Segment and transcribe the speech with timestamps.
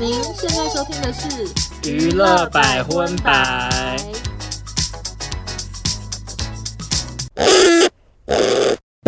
[0.00, 4.17] 您现在收听的是娱乐百分百。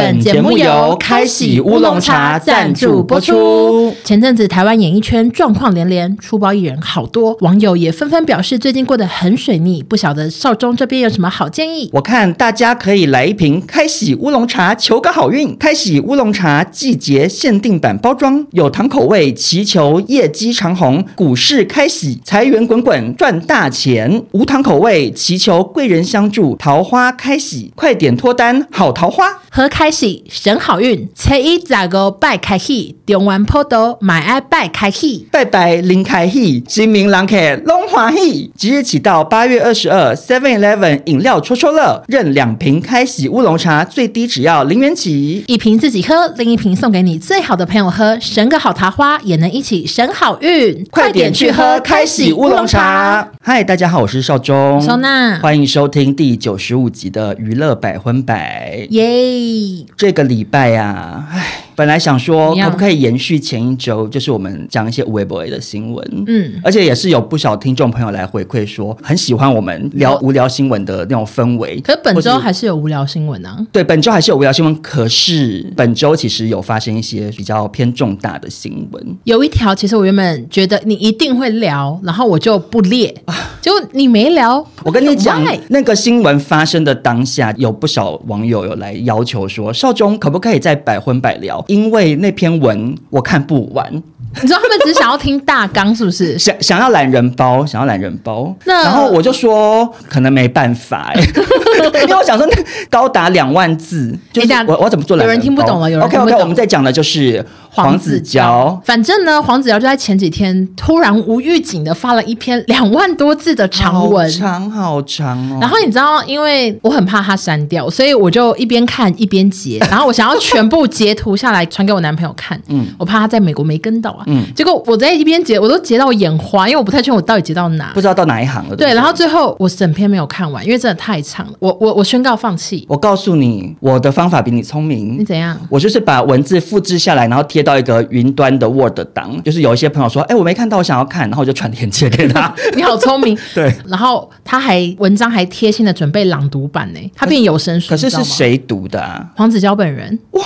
[0.01, 3.95] 本节目由开喜乌龙茶赞助播出。
[4.03, 11.91] 前阵子台湾演艺圈状况连连，出包艺人好多，网友也纷纷表示最近过得很水逆，不晓得少中这边有什么好建议？
[11.93, 15.55] 我看大家可以来一瓶开喜乌龙茶，求个好运。
[15.59, 29.27] 开喜乌龙茶季节限定版包装，有糖口味，祈求业绩长虹，股市开喜，财源滚滚赚大钱；无糖口味，祈求贵人相助，桃花开喜，快点脱单好桃花。
[29.53, 38.51] 和开喜省好运，初一十五拜开喜，中元普渡买爱拜开喜，拜拜林开喜，新明人客拢欢喜。
[38.57, 50.87] 即日起到八月二十二，Seven Eleven 饮料戳戳乐，任两瓶开喜乌龙茶，最低只要零元起，一瓶自己喝，另一瓶送给你最好的朋友喝，省个好桃花，也能一起省好运。
[50.91, 53.29] 快点去喝开喜乌龙茶。
[53.43, 59.80] 嗨，大家好，我是少中，收纳，欢迎收听第九十五集的娱乐百分百，耶。
[59.97, 61.70] 这个礼拜呀，唉。
[61.81, 71.81] 本来想说可不可以延续前一周，就是我们讲一些无微不微的新闻，嗯，而且也是有不少听众朋友来回馈说很喜欢我们聊无聊新闻的那种氛围。
[71.81, 73.57] 可是本周还是有无聊新闻啊？
[73.73, 74.83] 对，本周还是有无聊新闻。
[74.83, 79.17] 可是本周其实有发生一些比较偏重大的新闻。
[79.25, 83.15] 有一条，其实我原本觉得你一定会聊，然后我就不列，
[83.63, 84.63] 结果你没聊。
[84.85, 91.65] 我跟你讲，那个新闻发生的当下，有不少网友有来要求说，少中可不可以再百分百聊？
[91.71, 94.03] 因为那篇文我看不完，
[94.43, 96.39] 你知道他们只想要听大纲是不是？
[96.39, 98.55] 想想要懒人包，想要懒人包。
[98.65, 101.21] 那然后我就说可能没办法哎，
[102.03, 102.47] 因为我想说
[102.89, 105.33] 高达两万字，就是我我怎么做懒人包？
[105.35, 106.27] 有人听不懂了，有人听不懂。
[106.27, 107.45] OK OK，我们在讲的就是。
[107.73, 115.59] 黄子佼，反正呢，黄子佼就在前几天突然无预警的发了一篇两万多字的长文，好长好长哦。
[115.61, 128.77] 然后你知道，因为我很怕他删掉，所以我就一边看一边截，然后我想要全部截图下来传给我男朋友看，嗯，我怕他在美国没跟到啊，嗯，结果我在一边截，我都截到我眼花，因为我不太确定我到底截到哪，不知道到哪一行了。
[128.77, 132.85] 对，然后最后我整篇没有看完，因为真的太长了，我我我宣告放弃。
[132.89, 135.19] 我告诉你，我的方法比你聪明。
[135.19, 135.59] 你怎样？
[135.69, 142.55] 我就是把文字复制下来，然后贴到一个云端的 Word 档，就是有一些朋友说，哎，我没看到，我想要看，然后我就传链接给他。
[142.77, 143.73] 你好聪明， 对。
[143.87, 147.91] 然后他还文章还贴心的准备朗读版呢，他变有声书。
[147.91, 149.27] 可是是谁读的啊？
[149.37, 150.19] 黄子佼本人。
[150.33, 150.43] 哇。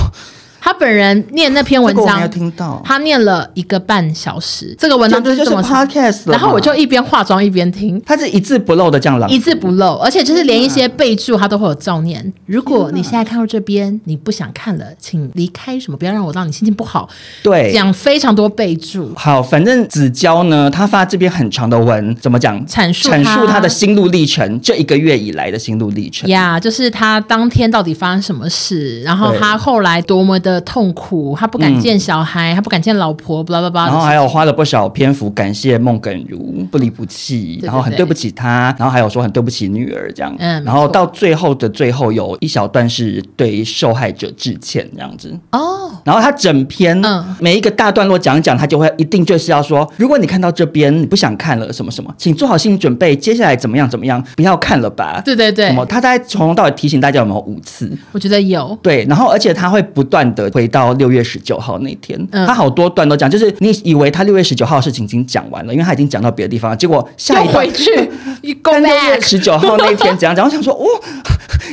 [0.65, 4.75] 他本人念那篇文章，听到他念了一个半小时。
[4.79, 12.33] 这个文章就是这么 podcast，然后我就一边化妆一边听，他是一字不漏的这样朗，一字不漏，而且就是连一些备注他都会有照念。
[12.47, 17.11] 如果你现在看到这边，你不想看了，请离开，什么不要让我让你心情不好。
[17.43, 19.13] 对，讲非常多备注。
[19.17, 22.67] 好，反正子娇呢，他发这篇很长的文，怎么讲？
[22.67, 26.27] 阐述阐述他的心路历程，这一个月以来的心路历程。
[26.31, 31.37] 呀，就是他当天到底发生什么事，然后他后来多么的痛苦。
[31.39, 33.91] 他不敢见小孩，嗯、他不敢见老婆，巴拉巴拉。
[33.91, 40.35] 然后还有花了不少篇幅感谢孟耿如不离不弃，然后很对不起他，然后还有说很对不起女儿这样。
[40.39, 45.37] 嗯，然后到最后的最后有一小段是对受害者致歉这样子。
[45.53, 47.01] 哦，然后他整篇
[47.39, 55.21] 每一个大段落讲讲，他就会一定就是要说，如果你看到这边你不想看了什么什么，请做好心理准备，接下来怎么样怎么样，不要看了吧。
[55.25, 57.91] 对对对，什么他大概从头到尾提醒大家有没有五次？
[58.13, 58.77] 我觉得有。
[58.83, 61.25] 对，然后而且他会不断的回到六月。
[61.25, 67.91] 十九号那天，嗯、他好多段都讲，就是你以为他六月十九号的事情已经讲完了，因为他已经讲到别的地方了，结果下一段回去，
[68.63, 70.45] 跟六月十九号那天怎样讲？
[70.45, 70.85] 我想说，哦，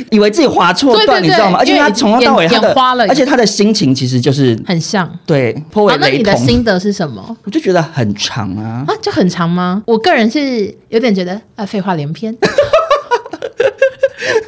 [0.09, 1.57] 以为自己划错段，你知道吗？
[1.59, 2.73] 而且他从头到尾他的，
[3.09, 6.09] 而且他的心情其实就是很像，对，颇为雷同。
[6.09, 7.35] 那你的心得是什么？
[7.43, 9.83] 我就觉得很长啊，啊，就很长吗？
[9.85, 12.33] 我个人是有点觉得啊，废话连篇。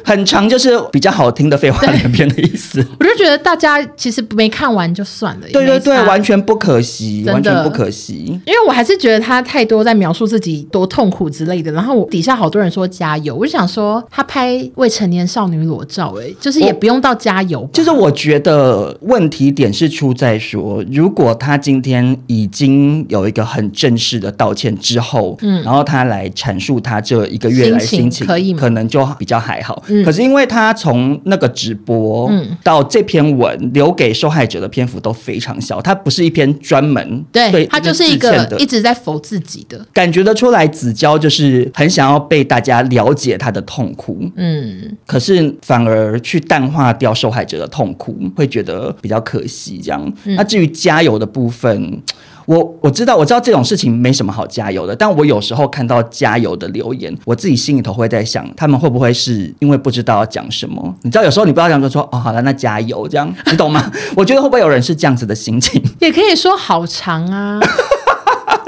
[0.04, 2.86] 很长，就是比较好听的废话连篇的意思。
[3.00, 5.46] 我就觉得大家其实没看完就算了。
[5.52, 8.38] 对对对，完全不可惜，完全不可惜。
[8.44, 11.72] 因为我还是觉得他太多在描述自己多痛苦之类的。
[11.72, 17.68] 然后我底下好多人说加油，我就想说他拍未成年少女裸照，哎，就是也不用到加油。
[17.72, 29.82] 就是我觉得问题点是出在说，如果他今天已经有一个很正式的道歉之后，嗯，然后他来阐述他这一个月来心情，可以可能就比较还好。
[30.02, 32.32] 可是因为他从那个直播
[32.62, 50.12] 到这篇文留给受害者的篇幅都非常小，他不是一篇专门对，对他就是一个一直在否自己的，感觉得出来子娇就是很想要被大家了解他的痛苦，嗯，可是反而去淡化掉受害者的痛苦，会觉得比较可惜这样。
[50.24, 52.02] 那至于加油的部分。
[52.46, 60.94] 我我知道我知道这种事情没什么好加油的，但我有时候看到加油的留言，我自己心里头会在想，他们会不会是因为不知道要讲什么？
[61.02, 63.90] 你知道有时候你不知道讲就说哦，好了，那加油这样，你懂吗？
[64.16, 65.82] 我觉得会不会有人是这样子的心情？
[66.00, 67.60] 也可以说好长啊。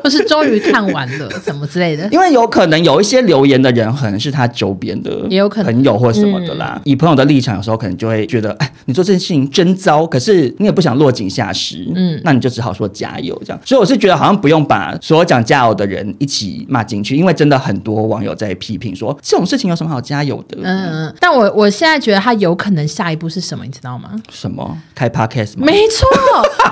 [0.07, 2.09] 不是终于看完了， 什么之类的？
[2.13, 6.81] 因为有可能有一些留言的人，可能是他周边的，也有可能朋友或什么的啦。
[6.85, 13.61] 以朋友的立场，有时候可能就会觉得，哎，你做这件事情真糟，可是你也不想落井下石，嗯，那你就只好说加油这样。
[13.65, 20.59] 所以我是觉得，好像不用把所有讲加油的人一起骂进去，因为真的很多网友在批评说，这种事情有什么好加油的？
[20.63, 21.15] 嗯嗯。
[21.19, 24.13] 但我我现在觉得他有可能下一步是什么，你知道吗？
[24.31, 24.79] 什么？
[24.95, 25.65] 开 podcast 吗？
[25.67, 26.07] 没错，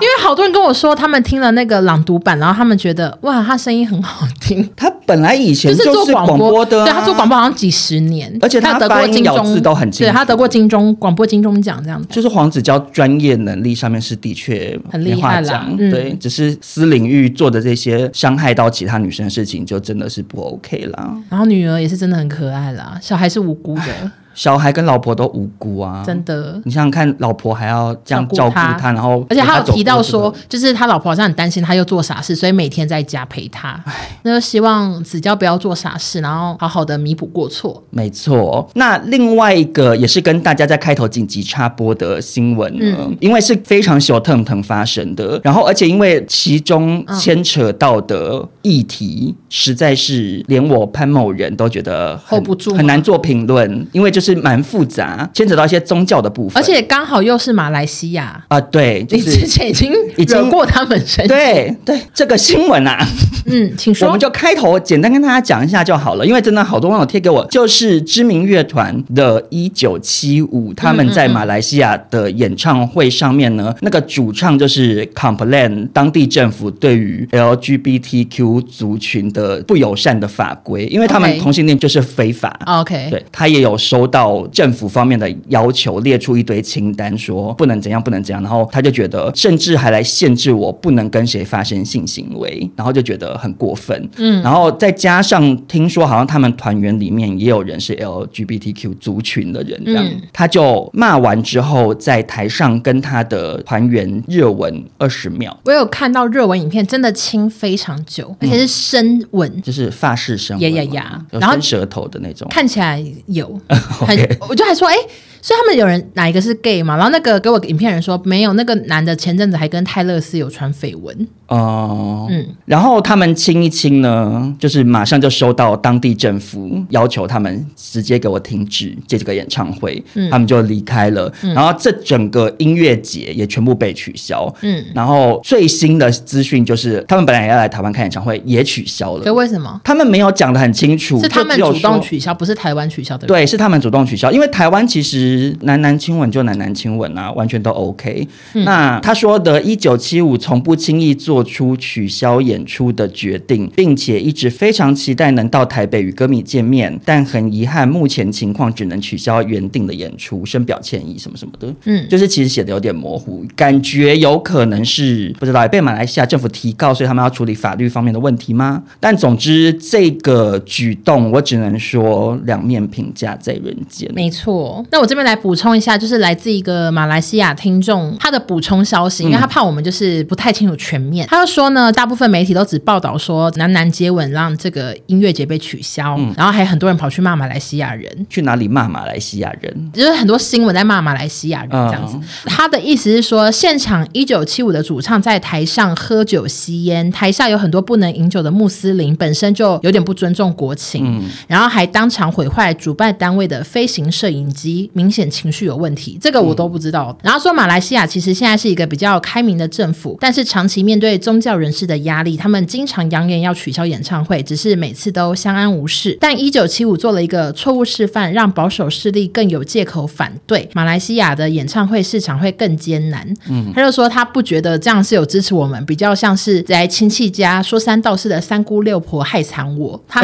[0.00, 3.18] 因为好多人跟我说，他们听了那个朗读版，然后他们觉得。
[3.24, 4.68] 哇，他声音很好听。
[4.76, 12.08] 他本来以前就是做广播的，啊，对，他做广播好像几十年，而且他得过金钟，都很清楚，对，他得过金钟广播金钟奖这样子。
[12.10, 21.16] 就是黄子佼专业能力上面是的确很厉害啦，嗯，对，只是私领域做的这些伤害到其他女生的事情，就真的是不 OK 啦。
[21.30, 24.12] 然后女儿也是真的很可爱啦，小孩是无辜的。
[24.34, 26.60] 小孩跟老婆都无辜啊，真的。
[26.64, 33.82] 你想想看，老婆还要这样照顾他，他，然后而且他有提到说，就是他老婆好像很担心他又做傻事，所以每天在家陪他。
[34.22, 37.82] 那就希望子娇不要做傻事，然后好好的弥补过错。
[37.90, 38.68] 没错。
[38.74, 54.23] 那另外一个也是跟大家在开头紧急插播的新闻呢，嗯、因为是非常小腾腾发生的，然后而且因为其中牵扯到的议题，实在是连我潘某人都觉得 hold 不住，很难做评论，因为就是。
[54.24, 58.42] 是蛮复杂，牵扯到一些宗教的部分，而且刚好又是马来西亚。
[58.48, 63.06] 啊，对，就是、你之前已经已经过他们身，对对，这个新闻啊，
[63.46, 84.44] 嗯，请说，我们就开头简单跟大家讲一下就好了，因为真的好多网友贴给我，就是知名乐团的一九七五，他们在马来西亚的演唱会上面呢，嗯嗯嗯那个主唱就是 complain 当地政府对于 LGBTQ 族群的不友善的法规，因为他们同性恋就是非法，OK，对他也有收到。
[84.52, 94.08] 政府方面的要求，列出一堆清单，说不能怎样，不能怎样，然后他就觉得，甚至还来限制我不能跟谁发生性行为，然后就觉得很过分。
[94.16, 105.58] 嗯，然后再加上听说好像他们团员里面也有人是 LGBTQ 族群的人，这样，嗯，他就骂完之后，在台上跟他的团员热吻二十秒。
[105.64, 113.60] 我有看到热吻影片，真的亲非常久，而且是深吻，嗯，就是发式深吻，呀呀呀，然后舌头的那种，看起来有。
[114.06, 114.36] Okay.
[114.48, 115.08] 我就还说，哎、欸。
[115.42, 116.96] 所以他们有人哪一个是 gay 嘛？
[116.96, 122.26] 然后那个给我影片人说没有，那个男的前阵子还跟泰勒斯有传绯闻哦。
[122.30, 131.32] 嗯，然后他们亲一亲呢，就是马上就收到当地政府要求他们直接给我停止这个演唱会，嗯、他们就离开了。
[131.42, 134.52] 嗯、然后这整个音乐节也全部被取消。
[134.62, 139.24] 嗯，然后最新的资讯就是他们本来要来台湾看演唱会，也取消了。
[139.24, 139.80] 对，为什么？
[139.84, 143.26] 他们没有讲的很清楚，是他们主动取消，不是台湾取消的。
[143.26, 145.54] 对，是他们主动取消，因为台湾其实。
[145.60, 148.26] 男男亲吻就男男亲吻啊，完全都 OK。
[148.54, 161.74] 嗯、那他说的“一九七五从不轻易做出取消演出的决定，并且一直非常期待能到台北与歌迷见面，但很遗憾，目前情况只能取消原定的演出，深表歉意，什么什么的。
[161.86, 168.82] 嗯，就是其实写的有点模糊，感觉有可能是不知道被马来西亚政府提告，所以他们要处理法律方面的问题吗？
[169.00, 174.08] 但总之这个举动，我只能说两面评价在人间。
[174.14, 175.24] 没错，那我这边。
[175.24, 181.23] 来补充一下，就是来自一个马来西亚听众他的补充消息，因为他怕我们就是不太清楚全面。
[181.24, 188.26] 嗯、他就说呢，大部分媒体都只报道说男男接吻让这个音乐节被取消，嗯、然后还有很多人跑去骂马来西亚人。
[188.28, 189.90] 去哪里骂马来西亚人？
[189.92, 192.16] 就是很多新闻在骂马来西亚人这样子。
[192.16, 207.10] 嗯、他的意思是说，现场一九七五的主唱在台上喝酒吸烟，台下有很多不能饮酒的穆斯林，本身就有点不尊重国情，嗯、然后还当场毁坏主办单位的飞行摄影机，明显情绪有问题，这个我都不知道。
[207.10, 216.16] 嗯、然后说马来西亚其实现在是一个比较开明的政府，但是长期面对宗教人士的压力，他们经常扬言要取消演唱会，只是每次都相安无事。
[216.20, 223.26] 但一九七五做了一个错误示范，让保守势力更有借口反对马来西亚的演唱会市场会更艰难。
[223.48, 230.02] 嗯，他就说他不觉得这样是有支持我们，比较像是在亲戚家说三道四的三姑六婆害惨我。
[230.08, 230.22] 他。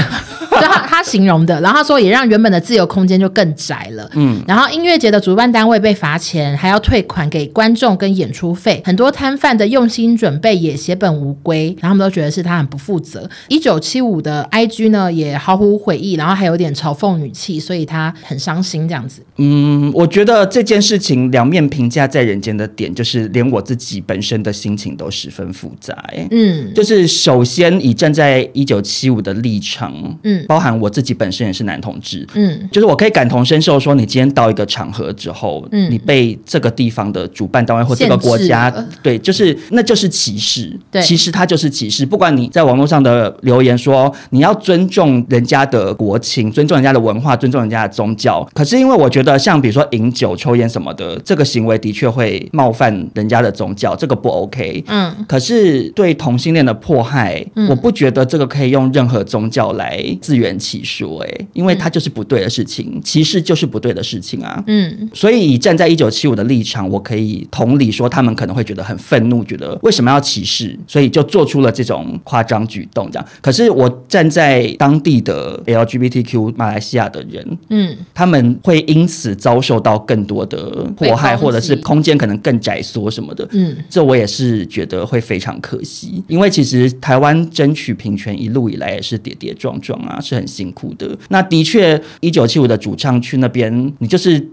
[0.61, 1.61] 他他形容的。
[1.61, 4.11] 然后他说也让原本的自由空间就更窄了。
[4.15, 13.29] 嗯，然后音乐节的主办单位被罚钱，还要退款给观众跟演出费，很多摊贩的用心准备也血本无归，然后他们都觉得是他很不负责。
[13.49, 19.23] 一九七五的 IG 呢也毫无悔意，然后还有点嘲讽语气，所以他很伤心这样子。
[19.37, 25.97] 嗯，我觉得这件事情两面评价在人间的点，就是连我自己本身的心情都十分复杂。
[26.31, 29.93] 嗯，就是首先以站在一九七五的立场，
[30.25, 38.69] 嗯，包含我自己本身也是男同志，嗯，就是我可以感同身受，说你今天到一个场合之后，嗯，你被这个地方的主办单位或这个国家，
[39.01, 42.05] 对，就是那就是歧视，对，其实它就是歧视。
[42.05, 49.39] 不管你在网络上的留言说你要尊重人家的国情，尊重人家的文化，尊重人家的宗教，可是因为我觉得。
[49.39, 54.85] 像比如说饮酒、抽烟什么的，这个行为的确会冒犯人家的宗教，这个不 OK。
[54.87, 64.63] 嗯，可是对同性恋的迫害，嗯，我不觉得这个可以用任何宗教来自圆其说，哎，因为它就是不对的事情，歧视就是不对的事情啊。
[64.67, 73.29] 嗯，所以站在一九七五的立场，我可以同理说，他们可能会觉得很愤怒，觉得为什么要歧视，所以就做出了这种夸张举动，这样。
[73.41, 79.31] 可是我站在当地的 LGBTQ 马来西亚的人，嗯，他们会因此。
[79.41, 91.17] 遭受到更多的迫害，或者是空间可能更窄缩什么的，嗯，这我也是觉得会非常可惜，因为其实台湾争取平权一路以来也是跌跌撞撞啊，是很辛苦的。
[91.29, 94.49] 那的确，一九七五的主唱去那边，你就是。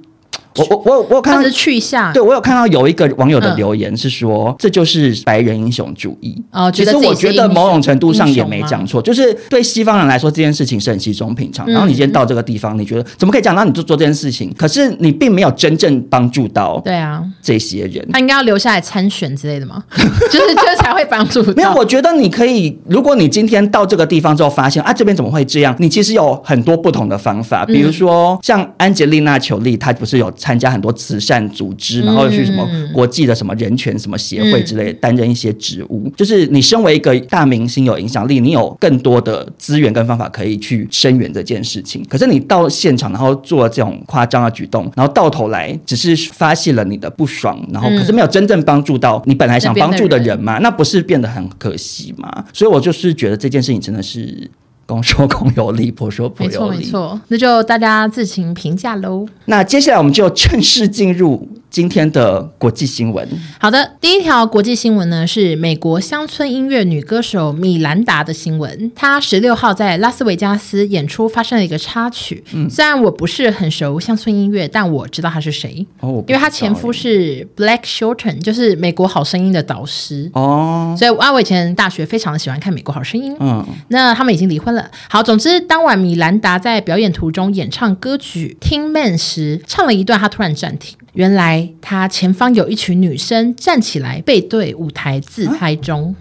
[0.58, 6.42] 我我我我有看到是去向，对我有看到有一个网友的留言是说，这就是白人英雄主义。
[6.52, 11.68] 哦，其实我觉得某种程度上也没讲错，就是对西方人来说这件事情是很稀松平常。
[11.68, 14.54] 然后你今天到这个地方，你觉得怎么可以讲到你就做这件事情？
[14.58, 18.08] 可是你并没有真正帮助到对啊这些人。
[18.12, 19.84] 他应该要留下来参选之类的吗？
[20.32, 21.44] 就是这才会帮助。
[21.54, 25.76] 没有，我觉得你可以，如果你今天到这个地方之后发现啊这边怎么会这样？
[25.80, 30.32] 你其实有很多不同的方法，比如说像安吉丽娜·裘丽，她不是有。
[30.48, 36.10] 参加很多慈善组织，然后去什么国际的什么人权什么协会之类，担任一些职务。
[36.16, 42.02] 就是你身为一个大明星，有影响力，你有更多的资源跟方法可以去声援这件事情。
[42.08, 50.60] 可是你到现场，然后做了这种夸张的举动，然后到头来只是发泄了你的不爽，然后可是没有真正帮助到你本来想帮助的人嘛？
[50.60, 52.46] 那不是变得很可惜吗？
[52.54, 54.50] 所以我就是觉得这件事情真的是。
[54.88, 56.78] 公说公有理，婆说婆有理。
[56.78, 59.28] 没错，没错，那就大家自行评价喽。
[59.46, 61.48] 那接下来我们就正式进入。
[61.70, 63.28] 今天的国际新闻，
[63.60, 68.92] 好的，第一条国际新闻呢是美国乡村音乐女歌手米兰达的新闻。
[68.96, 72.44] 她十六号在拉斯维加斯演出发生了一个插曲。
[72.54, 75.86] 嗯，虽然我不是很熟乡村音乐，但我知道她是谁。
[76.00, 80.32] 哦，因为她前夫是 Blake Shelton，就是美国好声音的导师。
[80.34, 83.36] 哦，所以啊，我以前大学非常的喜欢看美国好声音。
[83.40, 84.90] 嗯，那他们已经离婚了。
[85.10, 90.98] 好，总之当晚米兰达在表演途中演唱歌曲《Tin Man》时，唱了一段，她突然暂停。
[91.18, 96.16] 原来他前方有一群女生站起来背对舞台自拍中，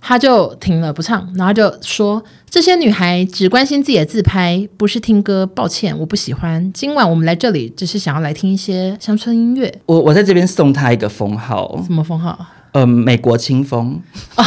[0.00, 5.44] 他就停了不唱，然后就说：“这些女孩只关心自己的自拍，不是听歌。
[5.44, 6.72] 抱歉，我不喜欢。
[6.72, 12.46] 今晚我们来这里只是想要来听一些乡村音乐。”我我在这边送他一个封号，什么封号？
[12.74, 14.02] 呃，美国清风
[14.34, 14.42] 哦，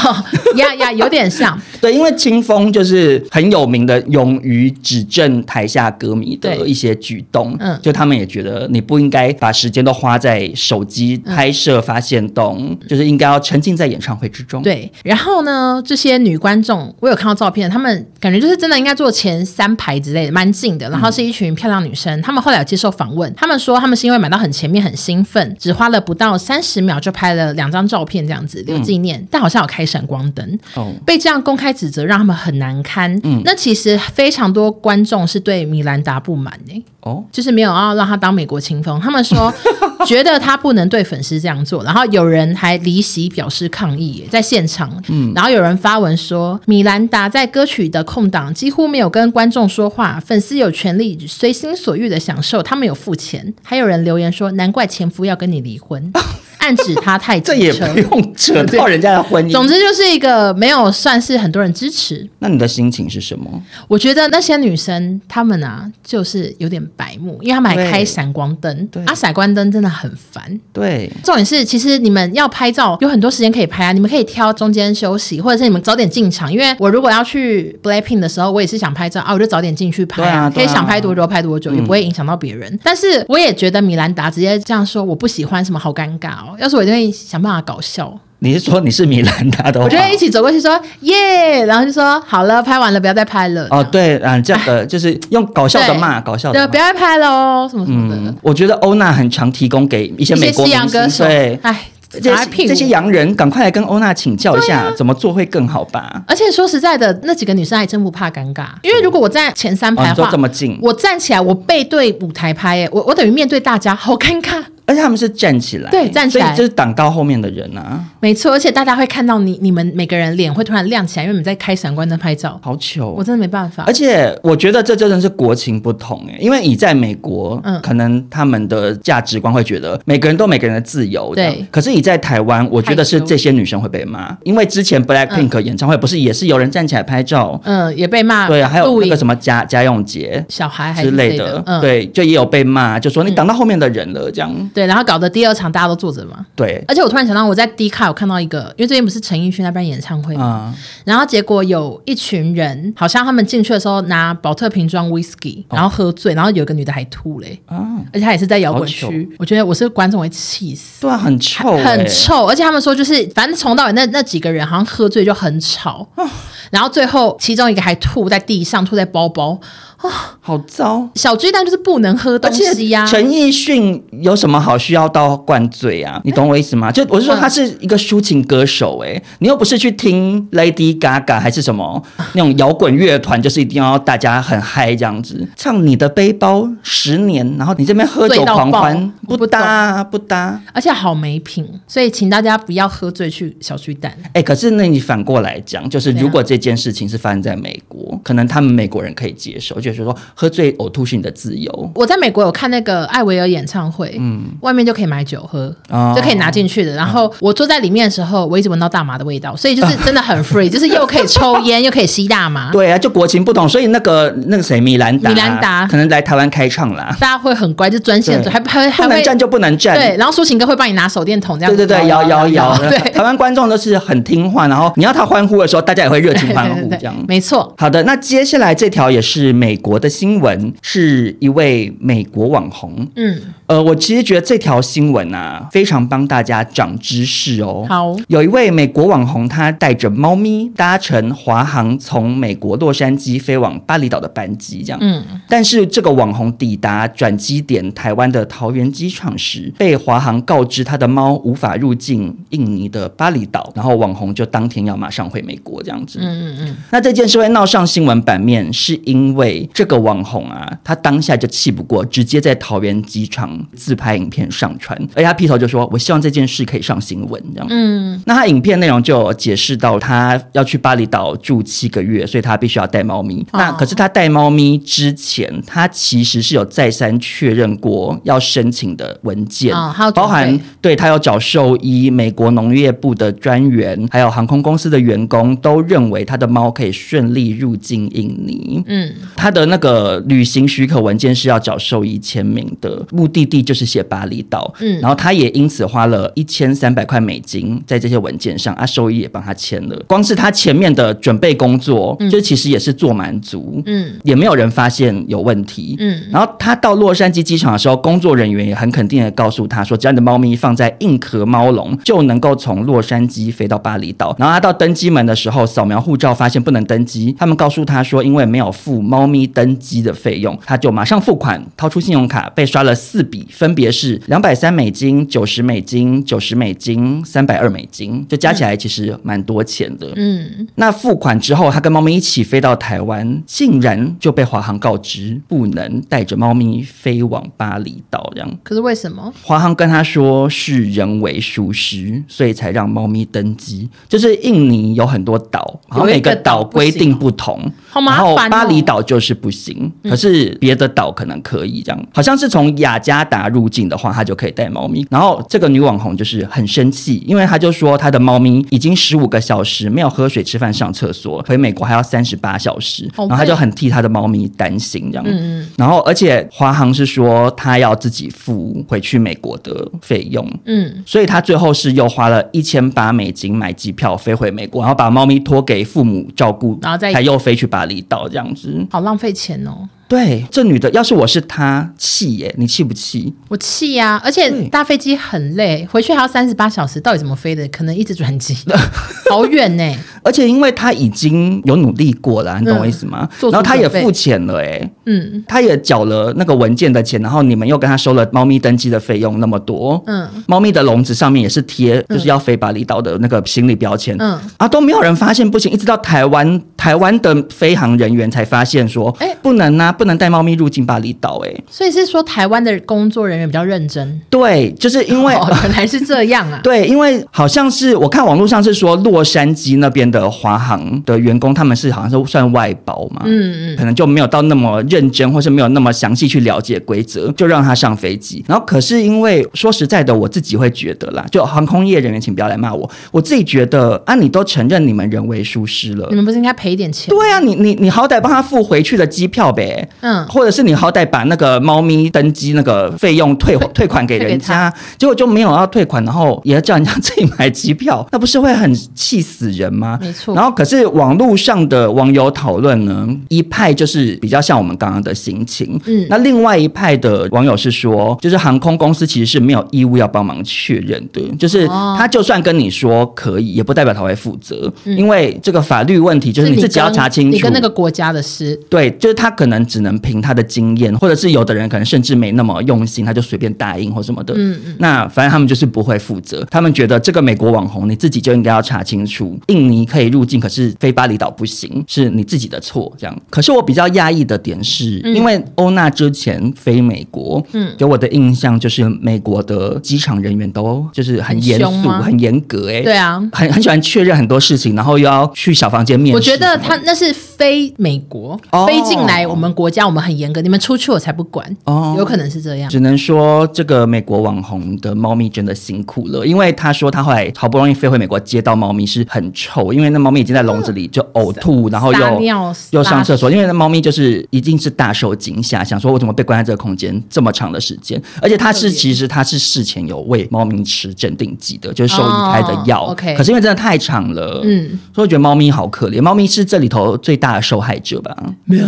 [0.58, 1.58] 呀呀，有点像。
[1.80, 7.56] 对，因为清风就是很有名的，勇于指正台下歌迷的一些举动。
[7.58, 14.62] 嗯，就他们也觉得你不应该把时间都花在手机拍摄、发现动，嗯、就是应该要沉浸在演唱会之中。
[14.62, 20.90] 对，然后呢，这些女观众，我有看到照片，她们感觉就是真的应该坐前三排之类的，蛮近的。
[20.90, 28.17] 然后是一群漂亮女生，她、嗯、们后来有接受访问，她们说她们是因为买到很前面，很兴奋，只花了不到三十秒就拍了两张照片。
[28.26, 33.14] 这样子留纪念，嗯、但好像有开闪光灯，哦、被这样公开指责，让他们很难堪。
[33.24, 39.54] 嗯，那其实非常多观众是对米兰达不满诶，哦，就是没有要让他当美国清风，他们说
[40.08, 56.12] 觉得他不能对粉丝这样做，然后有人还离席表示抗议，在现场，嗯，然后有人发文说米兰达在歌曲的空档几乎没有跟观众说话，粉丝有权利随心所欲的享受，他们有付钱，还有人留言说难怪前夫要跟你离婚。
[56.60, 59.52] 暗指他太这也不用扯到人家的婚姻。
[59.52, 62.28] 总之就是一个没有算是很多人支持。
[62.40, 63.62] 那你的心情是什么？
[63.88, 68.88] 我觉得那些女生她们啊，就是有点白目，因为她们还开闪光灯。
[68.88, 70.44] 对啊，闪光灯真的很烦。
[70.74, 76.52] 对，重点是其实你们要拍照有很多时间可以拍啊，你们可以挑中间休息，或者是你们早点进场。
[76.52, 82.80] 因为我如果要去 Blackpink 的时候，我也是想拍照啊，我就早点进去拍啊，啊可以想拍多久拍多久，嗯、也不会影响到别人。
[82.84, 86.57] 但是我也觉得米兰达直接这样说，我不喜欢什么，好尴尬哦。
[86.58, 88.14] 要是我一定会想办法搞笑。
[88.40, 89.86] 你是说你是米兰达的话？
[89.86, 93.68] 我就会一起走过去说耶，然后就说好了，拍完了，不要再拍了。
[93.72, 98.36] 哦，对，啊，这样的 就是用搞笑的骂，搞笑的，对，不要再拍了哦，什么什么的。
[98.42, 101.86] 我觉得欧娜很常提供给一些美国西洋歌手，对，哎。
[102.10, 106.24] 这些这些洋人，赶快来跟欧娜请教一下，啊、怎么做会更好吧？
[106.26, 114.64] 而且说实在的，那几个女生还真不怕尴尬，因为如果我在前三排的话，哦、这么近，我站起来，我背对舞台拍，哎，我我等于面对大家，好尴尬。
[114.88, 118.04] 而且他们是站起来，对，站起来，就是挡到后面的人啊。
[118.22, 122.58] 没错，而且大家会看到你，你们每个人脸会突然亮起来，因为你们在开闪光灯拍照。
[122.64, 123.84] 好糗，我真的没办法。
[123.86, 131.66] 而且我觉得这真的是国情不同哎，因为你在美国，嗯，可能他们的价值观会觉得每个人都每个人的自由，对。
[131.70, 138.48] 可是你在台湾，我觉得是这些女生会被骂，因为之前 Blackpink 演唱会不是也是有人站起来拍照，嗯，也被骂。
[138.48, 144.48] 对啊，还有那个什么家家用节小孩之类的，对，就也有被骂，就说你挡到后面的人了这样。
[144.78, 145.58] 对，然后搞得第二。
[145.58, 146.86] 场大家都坐着嘛，对。
[146.88, 159.28] 而且我突然想到，我在 D 卡有看到一个，因为最近不是陈奕迅那边演唱会嘛，嗯、然后结果有一群人，好像他们进去的时候拿宝特瓶装 whisky，然后喝醉，然后有一个女的还吐嘞，嗯、而且她也是在摇滚区。
[159.40, 162.46] 我觉得我是观众会气死，对啊，很臭，很臭。
[162.46, 166.30] 而且他们说就是，反正从到尾那那几个人好像喝醉就很吵，嗯、
[166.70, 169.60] 然后最后其中一个还吐在地上，吐在包包。
[169.98, 171.10] 啊，哦、好糟！
[171.16, 173.06] 小巨蛋就是不能喝东西呀、啊。
[173.06, 176.22] 陈奕迅有什么好需要到灌醉啊？
[176.24, 176.88] 你懂我意思吗？
[176.88, 182.02] 欸、就我是说，他是一个抒情歌手、欸，哎、嗯，你又不是去听 Lady Gaga 还是什么
[182.34, 191.68] 那种摇滚乐团，就是一定要大家很嗨这样子唱你的背包十年，然后你这边喝酒狂欢，不搭不搭，而且好没品。
[191.88, 194.16] 所以请大家不要喝醉去小巨蛋。
[194.28, 199.76] 哎、欸，可是那你反过来讲，就是如果这件事情是发生在美国，啊、可能他们美国人可以接受。
[199.92, 201.92] 就是说，喝醉呕吐是你的自由。
[201.96, 206.94] 我在美国有看那个艾薇尔演唱会，嗯，外面就可以买酒喝，哦、就可以拿进去的。
[206.96, 212.72] 然后我坐在里面的时候，我一直闻到大麻的味道，所以就是 真的很 free，就是又可以抽烟， 又可以吸大麻。
[212.72, 217.16] 对啊，就国情不同，所以那个那个谁，米兰达，米兰达可能来台湾开唱啦。
[217.20, 219.96] 大家会很乖，就专线，对还还还不能站就不能站。
[219.96, 221.74] 对，然后抒情哥会帮你拿手电筒这样。
[221.76, 222.78] 对对对，摇摇摇。
[222.78, 227.16] 对，台湾观众都是很听话，然后你要他欢呼的时候，大家也会热情欢呼 这样。
[227.28, 227.74] 没错。
[227.78, 230.74] 好的，那接下来这条也是美国的新闻。
[230.82, 237.86] 是一位美国网红，嗯，呃，我其实觉得这条新闻啊，非常帮大家长知识哦。
[237.88, 256.76] 好，有一位美国网红，他带着猫咪搭乘华航从美国洛杉矶飞往巴厘岛的班机，这样，嗯，但是这个网红抵达转机点台湾的桃园机场时，被华航告知他的猫无法入境印尼的巴厘岛，然后网红就当天要马上回美国，这样子，嗯嗯嗯。
[256.92, 260.38] 那这件事会闹上新闻版面，是因为这个网红。
[260.48, 273.46] 啊，他当下就气不过，直接在桃园机场自拍影片上传，而且他劈头就说：“我希望这件事可以上新闻。”这样，嗯，那他影片内容就解释到，他要去巴厘岛住七个月，所以他必须要带猫咪。
[273.52, 288.82] 哦、那可是他带猫咪之前，他其实是有再三确认过要申请的文件，哦、包含对他要找兽医、美国农业部的专员，还有航空公司的员工都认为他的猫可以顺利入境印尼。
[288.88, 290.38] 嗯，他的那个旅。
[290.38, 294.72] 旅行许可文件是要找兽医签名的，目的地就是写巴厘岛。
[294.80, 300.00] 嗯，然后他也因此花了一千三百块美金在这些文件上，啊，兽医也帮他签了。
[300.08, 303.82] 光是他前面的准备工作，嗯、就其实也是做满足。
[303.88, 305.96] 嗯，也没有人发现有问题。
[305.98, 314.36] 嗯，然后他到洛杉矶机场的时候，工作人员也很肯定的告诉他说，只要你的猫咪放在硬壳猫笼，就能够从洛杉矶飞到巴厘岛。
[314.38, 320.28] 然后他到登机门的时候，扫描护照发现不能登机，他们告诉他说，因为没有付猫咪登机的费。
[320.28, 330.12] 费用，他就马上付款，掏出信用卡，被刷了四笔，分别是两百三美金、九十美金、九十美金、三百二美金，就加起来其实蛮多钱的。
[330.16, 338.60] 嗯，那付款之后，他跟猫咪一起飞到台湾，竟然就被华航告知不能带着猫咪飞往巴厘岛，这样。
[338.64, 339.34] 可是为什么？
[339.44, 343.90] 华航跟他说是人为疏失，所以才让猫咪登机。
[344.08, 348.36] 就是印尼有很多岛，然后每个岛规定不同，好麻烦哦。
[348.36, 349.92] 然后巴厘岛就是不行。
[350.04, 355.06] 可是别的岛可能可以这样，好像是从雅加达入境的话，他就可以带猫咪。
[355.10, 365.26] 然后这个女网红就是很生气，因为她就说她的猫咪已经十五个小时没有喝水、吃饭、上厕所，回美国还要三十八小时，然后她就很替她的猫咪担心这样。
[365.28, 379.88] 嗯，然后而且华航是说她要自己付回去美国的费用，嗯，所以她最后是又花了一千八美金买机票飞回美国，然后把猫咪托给父母照顾，然后再才又飞去巴厘岛这样子，好浪费钱哦。
[380.08, 383.34] 对，这女的要是我是她，气耶，你气不气？
[383.50, 387.68] 我气呀、啊，而且搭飞机很累，回去还要三十八小时，到底怎么飞的？
[387.68, 388.56] 可能一直转机，
[389.30, 389.84] 好远呢。
[390.24, 393.28] 而且因为她已经有努力过了，你懂我意思吗？
[393.42, 420.18] 嗯、然后她也付钱了，哎，嗯，她也缴了那个文件的钱，然后你们又跟她收了猫咪登机的费用那么多，嗯，猫咪的笼子上面也是贴就是要飞巴厘岛的那个行李标签，嗯，啊都没有人发现不行，一直到台湾台湾的飞行人员才发现说，哎，不能啊，不能带猫咪入境巴厘岛，哎，所以是说台湾的工作人员比较认真，对，就是因为、哦、原来是这样啊， 对，因为好像是我看网络上是说洛杉矶那边的。
[420.18, 428.44] 的华航的员工，他们是好像是算外包嘛，嗯嗯，可能就没有到那么认真，或是没有那么详细去了解规则，就让他上飞机。
[428.48, 432.90] 然后，可是因为说实在的，我自己会觉得啦，就航空业人员，请不要来骂我。
[433.12, 437.14] 我自己觉得啊，你都承认你们人为疏失了，你们不是应该赔一点钱？
[437.16, 449.98] 对啊，你你你好歹帮他付回去的机票呗，嗯，或者是你好歹把那个猫咪登机那个费用退退款给人家，结果就没有要退款，然后也要叫人家自己买机票，那不是会很气死人吗？
[450.02, 480.40] 没错，然后可是网络上的网友讨论呢，一派就是比较像我们刚刚的心情，嗯，那另外一派的网友是说，就是航空公司其实是没有义务要帮忙确认的，就是他就算跟你说可以，也不代表他会负责，嗯，因为这个法律问题就是你自己要查清楚，你跟那个国家的事，对，就是他可能只能凭他的经验，或者是有的人可能甚至没那么用心，他就随便答应或什么的，嗯嗯，那反正他们就是不会负责，他们觉得这个美国网红你自己就应该要查清楚，印尼可以入境。
[480.40, 482.94] 可是非巴厘岛不行，是你自己的错。
[482.98, 496.16] 这样，可是我比较讶异的点是，嗯、因为欧娜之前飞美国，嗯，给我的印象就是美国的机场人员都就是很严肃、很严格、欸，哎，对啊，很很喜欢确认很多事情，然后又要去小房间面试。
[496.16, 501.58] 我觉得他那是飞美国、哦、飞进来我们国家，我们很严格，你们出去我才不管。
[501.64, 502.70] 哦，有可能是这样。
[502.70, 510.18] 只能说这个美国网红的猫咪真的辛苦了，因为他说他后来好不容易飞回美国，接到猫咪是很臭，因为那猫咪。
[510.18, 518.02] 已经在笼子里就呕吐，然后又又上厕所，因为那猫咪就是一定是大受惊吓，想说我怎么被关在这个空间这么长的时间？
[518.20, 522.86] 而且它是其实它是事前有喂猫咪吃镇定剂的，就是兽医开的药。
[522.86, 528.18] OK，可是因为真的太长了，嗯，所以我觉得猫咪好可怜，猫咪是这里头最大的受害者吧？
[528.46, 528.68] 没有。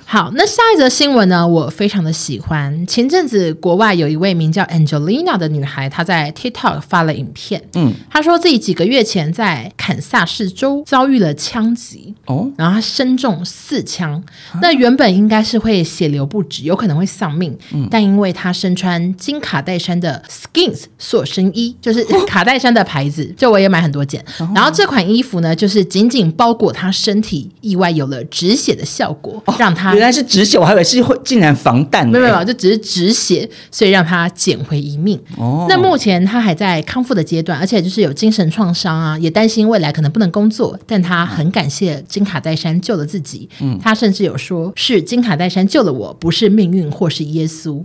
[0.11, 1.47] 好，那下一则新闻呢？
[1.47, 2.85] 我非常的喜欢。
[2.85, 7.63] 前阵子国外有一位名叫 Angelina 的女孩，她在 TikTok 发了影片。
[7.75, 14.21] 嗯，她说自己几个月前在堪萨斯州遭遇了枪击，哦，然后她身中四枪，
[14.51, 17.57] 啊、那原本应该是会血流不止，有可能会丧命。
[17.73, 24.21] 嗯，但因为她身穿金卡戴珊的 Skins 塑身衣，就是 卡戴珊的牌子，就我也买很多件。
[24.39, 30.00] 哦、然后这款衣服呢，就是紧紧包裹她身体，意外有了止血的效果，哦、让她。
[30.01, 32.07] 原来是止血，我还以为是会竟然防弹。
[32.07, 35.19] 没有没有，就只是止血，所以让他捡回一命。
[35.37, 40.75] 哦，那目前他还在康复的阶段，而且就是有精神创伤啊，也担心未来可能不能工作。
[40.87, 43.47] 但他很感谢金卡戴珊救了自己。
[43.59, 47.79] 嗯，他甚至有说是金卡戴珊救了我，不是命运或是耶稣。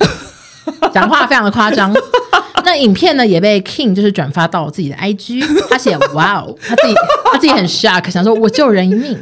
[0.94, 1.94] 讲话非常的夸张。
[2.64, 6.94] 那影片呢也被 King 就是转发到自己的 IG，他写哇哦，他自己
[7.30, 9.16] 他自己很 shock，想说我救人一命。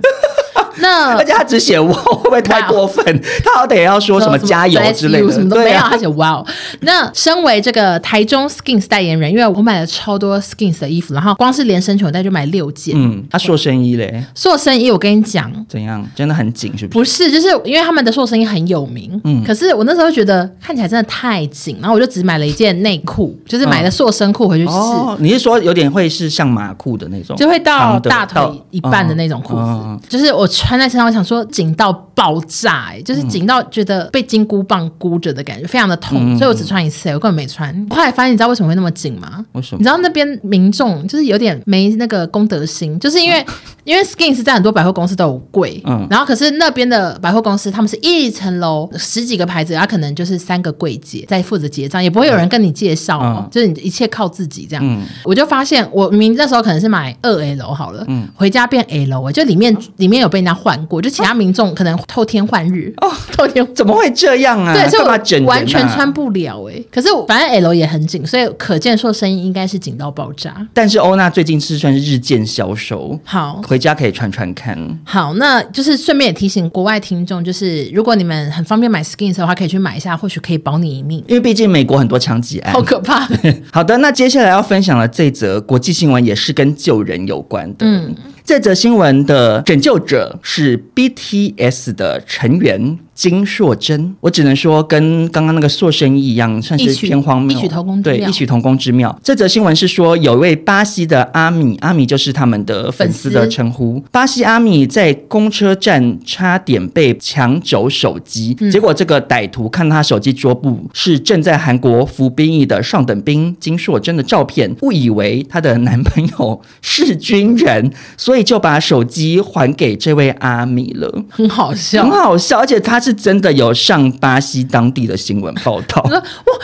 [0.78, 3.04] 那 而且他只写哇， 会不会太过分
[3.44, 5.78] 他好歹也要说什么加油之类的，什么都没有。
[5.78, 6.46] 他写哇哦。
[6.80, 12.94] 那身为这个台中 Skins 代言人，因为我买了超多 Skins 的衣服，然后光是连身裙带就买六件。
[12.96, 14.24] 嗯，他塑身衣嘞？
[14.34, 16.04] 塑身衣我跟你讲，怎样？
[16.14, 17.28] 真的很紧，是不是？
[17.28, 19.20] 不是，就是因为他们的塑身衣很有名。
[19.24, 24.72] 嗯，可是我那时候觉得看起来真的太紧，然后我就只买了一件内裤，就是买了塑身裤回去试。
[24.72, 31.44] 哦，你是说有点会是像马裤的那种，就会到大腿一半的那种裤子，哦、就是我穿在身上，我想说。
[31.54, 37.72] 紧到爆炸，欸，就是紧到觉得被金箍棒箍着的感觉，非常的痛，嗯、所以我只穿一次，欸，我根本没穿。
[37.90, 39.44] 后来发现，你知道为什么会那么紧吗？
[39.52, 39.78] 为什么？
[39.78, 54.84] 你知道那边民众就是有点没那个公德心，就是因为、啊、 因为 Skins 在很多百货公司都有柜，嗯，然后可是那边的百货公司他们是一层楼十几个牌子，他可能就是三个柜姐在负责结账，也不会有人跟你介绍哦，嗯、就是你一切靠自己这样。
[54.84, 61.34] 嗯、我就发现我明明那时候可能是买二 L 好了，嗯，回家变 L，就里面里面有被人家换过，就其他。
[61.34, 64.72] 民众可能偷天换日哦，偷天怎么会这样啊？
[64.72, 66.86] 对，所以我完全穿不了哎、欸。
[66.92, 70.54] 可是反正 L 也很紧，所以可见说声音应该是紧到爆炸。
[70.72, 74.78] 但是欧娜最近是算是日渐消瘦，好，回家可以穿穿看。
[75.02, 81.18] 好，那就是顺便也提醒国外听众，就是如果你们很方便买 Skins 的话，可以去买一下，或许可以保你一命。
[81.26, 83.28] 因为毕竟美国很多枪击案，好可怕。
[83.72, 87.84] 好的，那接下来要分享的这则国际新闻也是跟救人有关的。
[87.84, 88.14] 嗯。
[88.46, 92.98] 这则新闻的拯救者是 BTS 的成员。
[93.14, 98.02] 金硕珍，我只能说跟刚刚那个塑身衣一样，算是偏荒谬，异曲同工。
[98.02, 99.16] 对，异曲同工之妙。
[99.22, 104.02] 这则新闻是说，有一位巴西的阿米，阿米就是他们的粉丝的称呼。
[104.10, 121.24] 巴西阿米在公车站差点被抢走手机，嗯、结果这个歹徒看他手机桌布是正在韩国服兵役的上等兵金硕珍的照片，误以为她的男朋友是军人，所以就把手机还给这位阿米了。
[121.30, 123.03] 很好笑，很好笑，而且他。
[123.04, 126.02] 是真的有上巴西当地的新闻报道，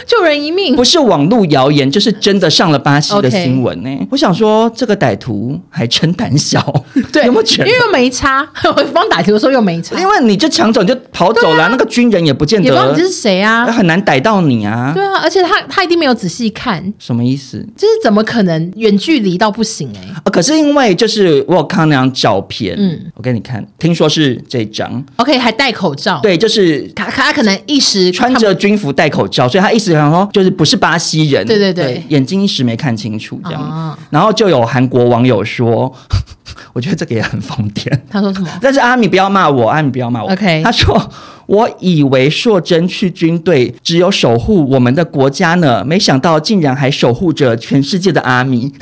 [0.07, 3.91] 救人一命，不是网络谣言，就是真的上了巴西的新闻呢。
[4.11, 6.63] 我想说，这个歹徒还真胆小，
[7.13, 7.69] 对，有没有觉得？
[7.69, 14.93] 因为又没差，我帮歹徒的时候又没差，因为你就抢走你就跑走了，啊，那个军人也不见得，也不知道你是谁啊，很难逮到你啊。
[14.95, 17.59] 对啊，而且他他一定没有仔细看，什么意思？
[17.77, 20.13] 就是怎么可能远距离到不行哎，欸？
[20.25, 26.21] 啊，可是因为就是我有看那张照片，嗯，我给你看，听说是这张，OK，还戴口罩。
[26.23, 31.45] 对，就是他，他可能一时穿着军服戴口罩，所以他一时然后就是不是巴西人。
[31.47, 33.63] 对对对，对，眼睛一时没看清楚这样。
[33.63, 35.93] 哦、然后就有韩国网友说，
[36.75, 37.91] 我觉得这个也很疯癫。
[38.11, 38.49] 他说什么？
[38.61, 40.31] 但是阿米不要骂我，阿米不要骂我。
[40.31, 41.11] OK，他说
[41.47, 48.73] 我以为硕珍去军队只有守护我们的国家呢，没想到竟然还守护着全世界的阿米。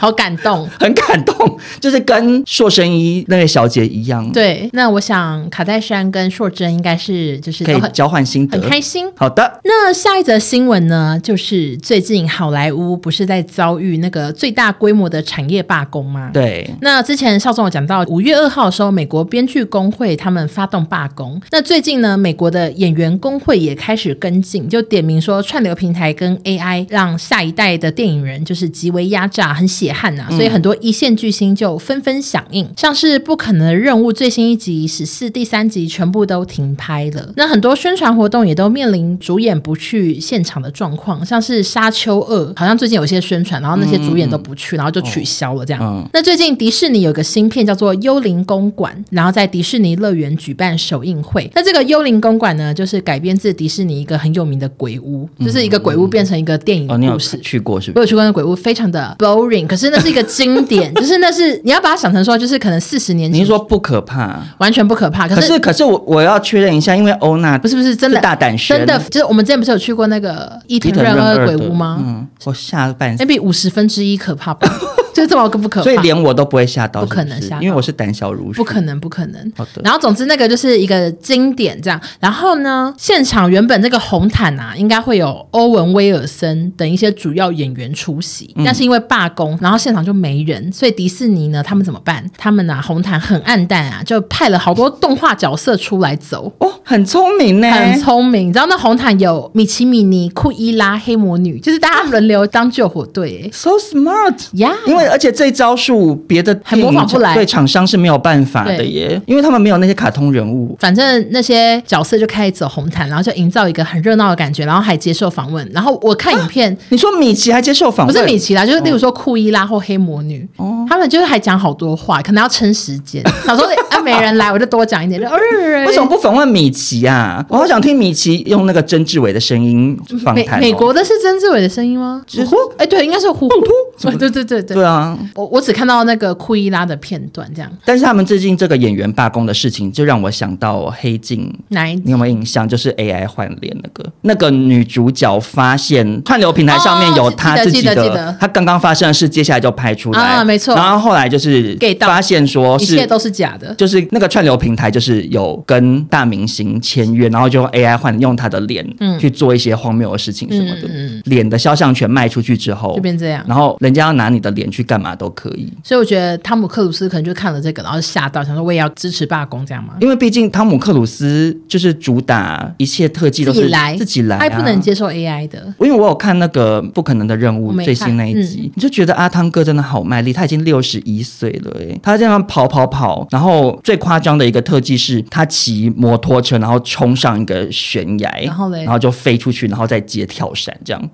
[0.00, 4.26] 好感动， 很感动， 就是跟硕身衣那位小姐一样。
[4.32, 9.06] 对，那我想卡戴珊跟硕珍应该是就是可以交换心得，很开心。
[9.14, 16.30] 好的，那下一则新闻呢，就是最近好莱坞不是在遭遇那个最大规模的产业罢工吗？
[16.32, 16.68] 对。
[16.80, 21.38] 那之前邵总有讲到，五月二号的时候，美国编剧工会他们发动罢工。
[21.50, 29.89] 那最近呢，美国的演员工会也开始跟进，就点名说串流平台跟 AI 让下一代的电影人就是极为压榨，很血。
[29.92, 37.32] 汗呐，所以很多一线巨星就纷纷响应，嗯、像是《不可能的任务》最新一集《十四》第三集全部都停拍了。
[37.36, 45.82] 那很多宣传活动也都面临主演不去现场的状况，像是《沙丘二》，好像最近有些宣传，然后那些主演都不去，然后就取消了这样。
[45.82, 51.50] 嗯、那最近迪士尼有个新片叫做《幽灵公馆》，然后在迪士尼乐园举办首映会。
[51.54, 56.94] 那这个《幽灵公馆》呢，就是改编自迪士尼一个很有名的鬼屋，就是一个鬼屋变成一个电影故事。
[56.94, 57.98] 哦，你有去过是不是？
[57.98, 59.79] 我有去过那鬼屋，非常的 boring，可。
[59.80, 63.40] 真的是一个经典， 就是那是你要把它想成说，就是可能四十年前。
[63.40, 65.28] 您说不可怕，完全不可怕。
[65.28, 71.98] 可是，可是，我我要确认一下，因为欧娜不是不是真的大胆宣，真的就是我们之前不是有去过那个伊藤润二的鬼屋吗？
[72.04, 73.16] 嗯，我下半死。
[73.20, 74.68] 那比五十分之一可怕吧？
[75.14, 79.52] 就这么个不可怕，所以连我都不会吓到，不可能吓，因为我是胆小如鼠，不可能，不可能。
[79.56, 79.82] 好的。
[79.84, 82.00] 然后总之那个就是一个经典这样。
[82.18, 92.24] 然后呢，现场原本这个红毯啊，应该会有欧文威尔森等一些主要演员出席，但是因为罢工，然后现场就没人，所以迪士尼呢，他们怎么办？
[92.36, 96.52] 他们啊，红毯很暗淡啊，就派了好多动画角色出来走。
[96.58, 98.48] 哦，很聪明呢，很聪明。
[98.48, 103.50] 你知道那红毯有米奇、米妮、库伊拉、黑魔女，就是大家轮流当救火队。
[103.52, 104.99] So smart，呀，Yeah.
[105.08, 105.76] 而且这招。
[105.80, 110.76] 数别的还模仿不来，对厂商是没有办法的耶，因为他们没有那些卡通人物。
[110.78, 115.66] 反正那些角色就开始走红毯，然后就营造一个很热闹的感觉，然后还接受访问。
[115.72, 118.14] 然后我看影片，啊、你说米奇还接受访问？
[118.14, 123.24] 不是米奇啦，就是例如说库伊拉或黑魔女，哦、他们就是还讲好多话，可能要撑时间。
[123.46, 125.18] 想说 啊，没人来，我就多讲一点。
[125.18, 125.26] 就
[125.86, 127.42] 为什么不访问米奇啊？
[127.48, 130.60] 我好想听米奇用那个曾志伟的声音访谈、哦。
[130.60, 132.22] 美国的是曾志伟的声音吗？
[132.26, 133.54] 哎、就是，对，应该是呼呼。
[134.02, 134.74] 对对对对对。
[134.74, 137.70] 对啊，我我只看到那个库伊拉的片段，这样。
[137.84, 141.52] 但是他们最近这个演员罢工的事情，就让我想到黑镜。
[141.68, 141.94] 哪一？
[142.04, 142.68] 你有没有印象？
[142.68, 150.74] 就是 AI 换脸那个，那个女主角发现串流平台上面有她自己的，她刚刚发生的事，接下来就拍出来啊，没错。
[150.74, 158.86] 然后后来就是发现说是，一切都是假的，就是那个串流平台就是有跟大明星签约，然后就 AI 换用他的脸
[159.18, 160.88] 去做一些荒谬的事情什么的，
[161.24, 165.72] 脸的肖像权卖出去之后就变这样，然后人家要拿你的脸去干嘛都可以。
[165.82, 169.94] 所以我觉得汤姆克鲁斯可能就看了这个，然后吓到，想说我也要支持罢工，这样吗？
[170.00, 175.72] 因为毕竟汤姆克鲁斯就是主打一切特技都是自己来，自己来他不能接受 AI 的。
[175.80, 191.10] 因为我有看那个不可能的任务最新那一集，你就觉得阿汤哥真的好卖力，他已经六十一岁了，哎，他这样跑跑跑，然后最夸张的一个特技是他骑摩托车，然后冲上一个悬崖，然后嘞，然后就飞出去，然后再接跳伞这样。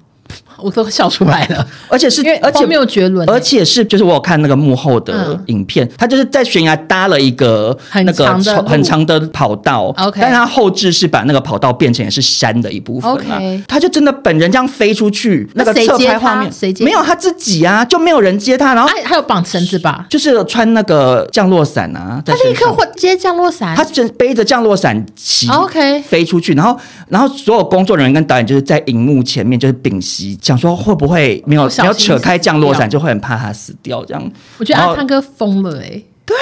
[0.58, 1.66] 我都笑出来了。
[1.88, 16.84] 而且是因为而且没有绝伦，而且是就是我有看那个幕后的影片，他就是在悬崖搭了一个那个很长的很长的跑道，OK，但是他后置是把那个跑道变成也是山的一部分，OK，他就真的本人这样飞出去，那个侧拍画面谁接？
[16.84, 34.32] 没有他自己啊，就没有人接他，然后还有绑绳子吧，就是穿那个降落伞啊，他立刻会接降落伞，他正背着降落伞起，OK，飞出去，然后然后所有工作人员跟导演就是在荧幕前面就是屏息，想说会不会没有没有扯开降落伞，就会很怕他死掉这样。
[34.58, 36.36] 我觉得阿汤哥疯了哎、欸，对。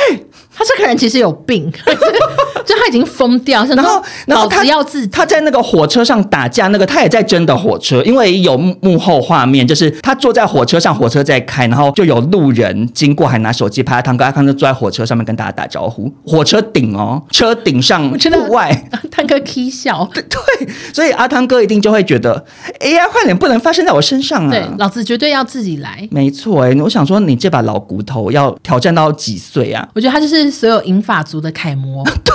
[0.56, 1.70] 他这个人其实有病，
[2.64, 22.44] 就他已经疯掉，然后然后他要自他在那个火车上打架，那个他也在真的火车，因为有幕后画面，就是他坐在火车上，火车在开，然后就有路人经过，还拿手机拍阿汤哥，阿汤哥坐在火车上面跟大家打招呼，火车顶哦，车顶上户外，阿汤哥 k 笑，对 对，所以阿汤哥一定就会觉得，
[22.80, 29.88] 哎呀，坏脸不能发生在我身上啊，对，老子绝对要自己来，没错，哎，我想说你这把老骨头要挑战到几岁啊？
[29.94, 30.43] 我觉得他就是。
[30.44, 32.34] 是所有银发族的楷模， 对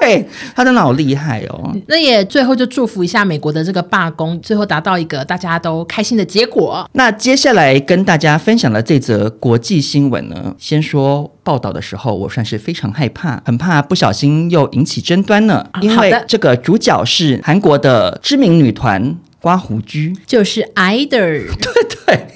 [0.00, 1.74] 对，他真的好厉害哦。
[1.86, 6.88] 那也最后就祝福一下美国的这个罢工，最后达到一个大家都开心的结果。
[6.92, 15.64] 那接下来跟大家分享的这则国际新闻呢，先说报道的时候，我算是非常害怕，很怕不小心又引起争端呢。
[15.80, 21.08] 因为这个主角是韩国的知名女团刮胡居，就是 IDOL，
[21.60, 22.26] 对对。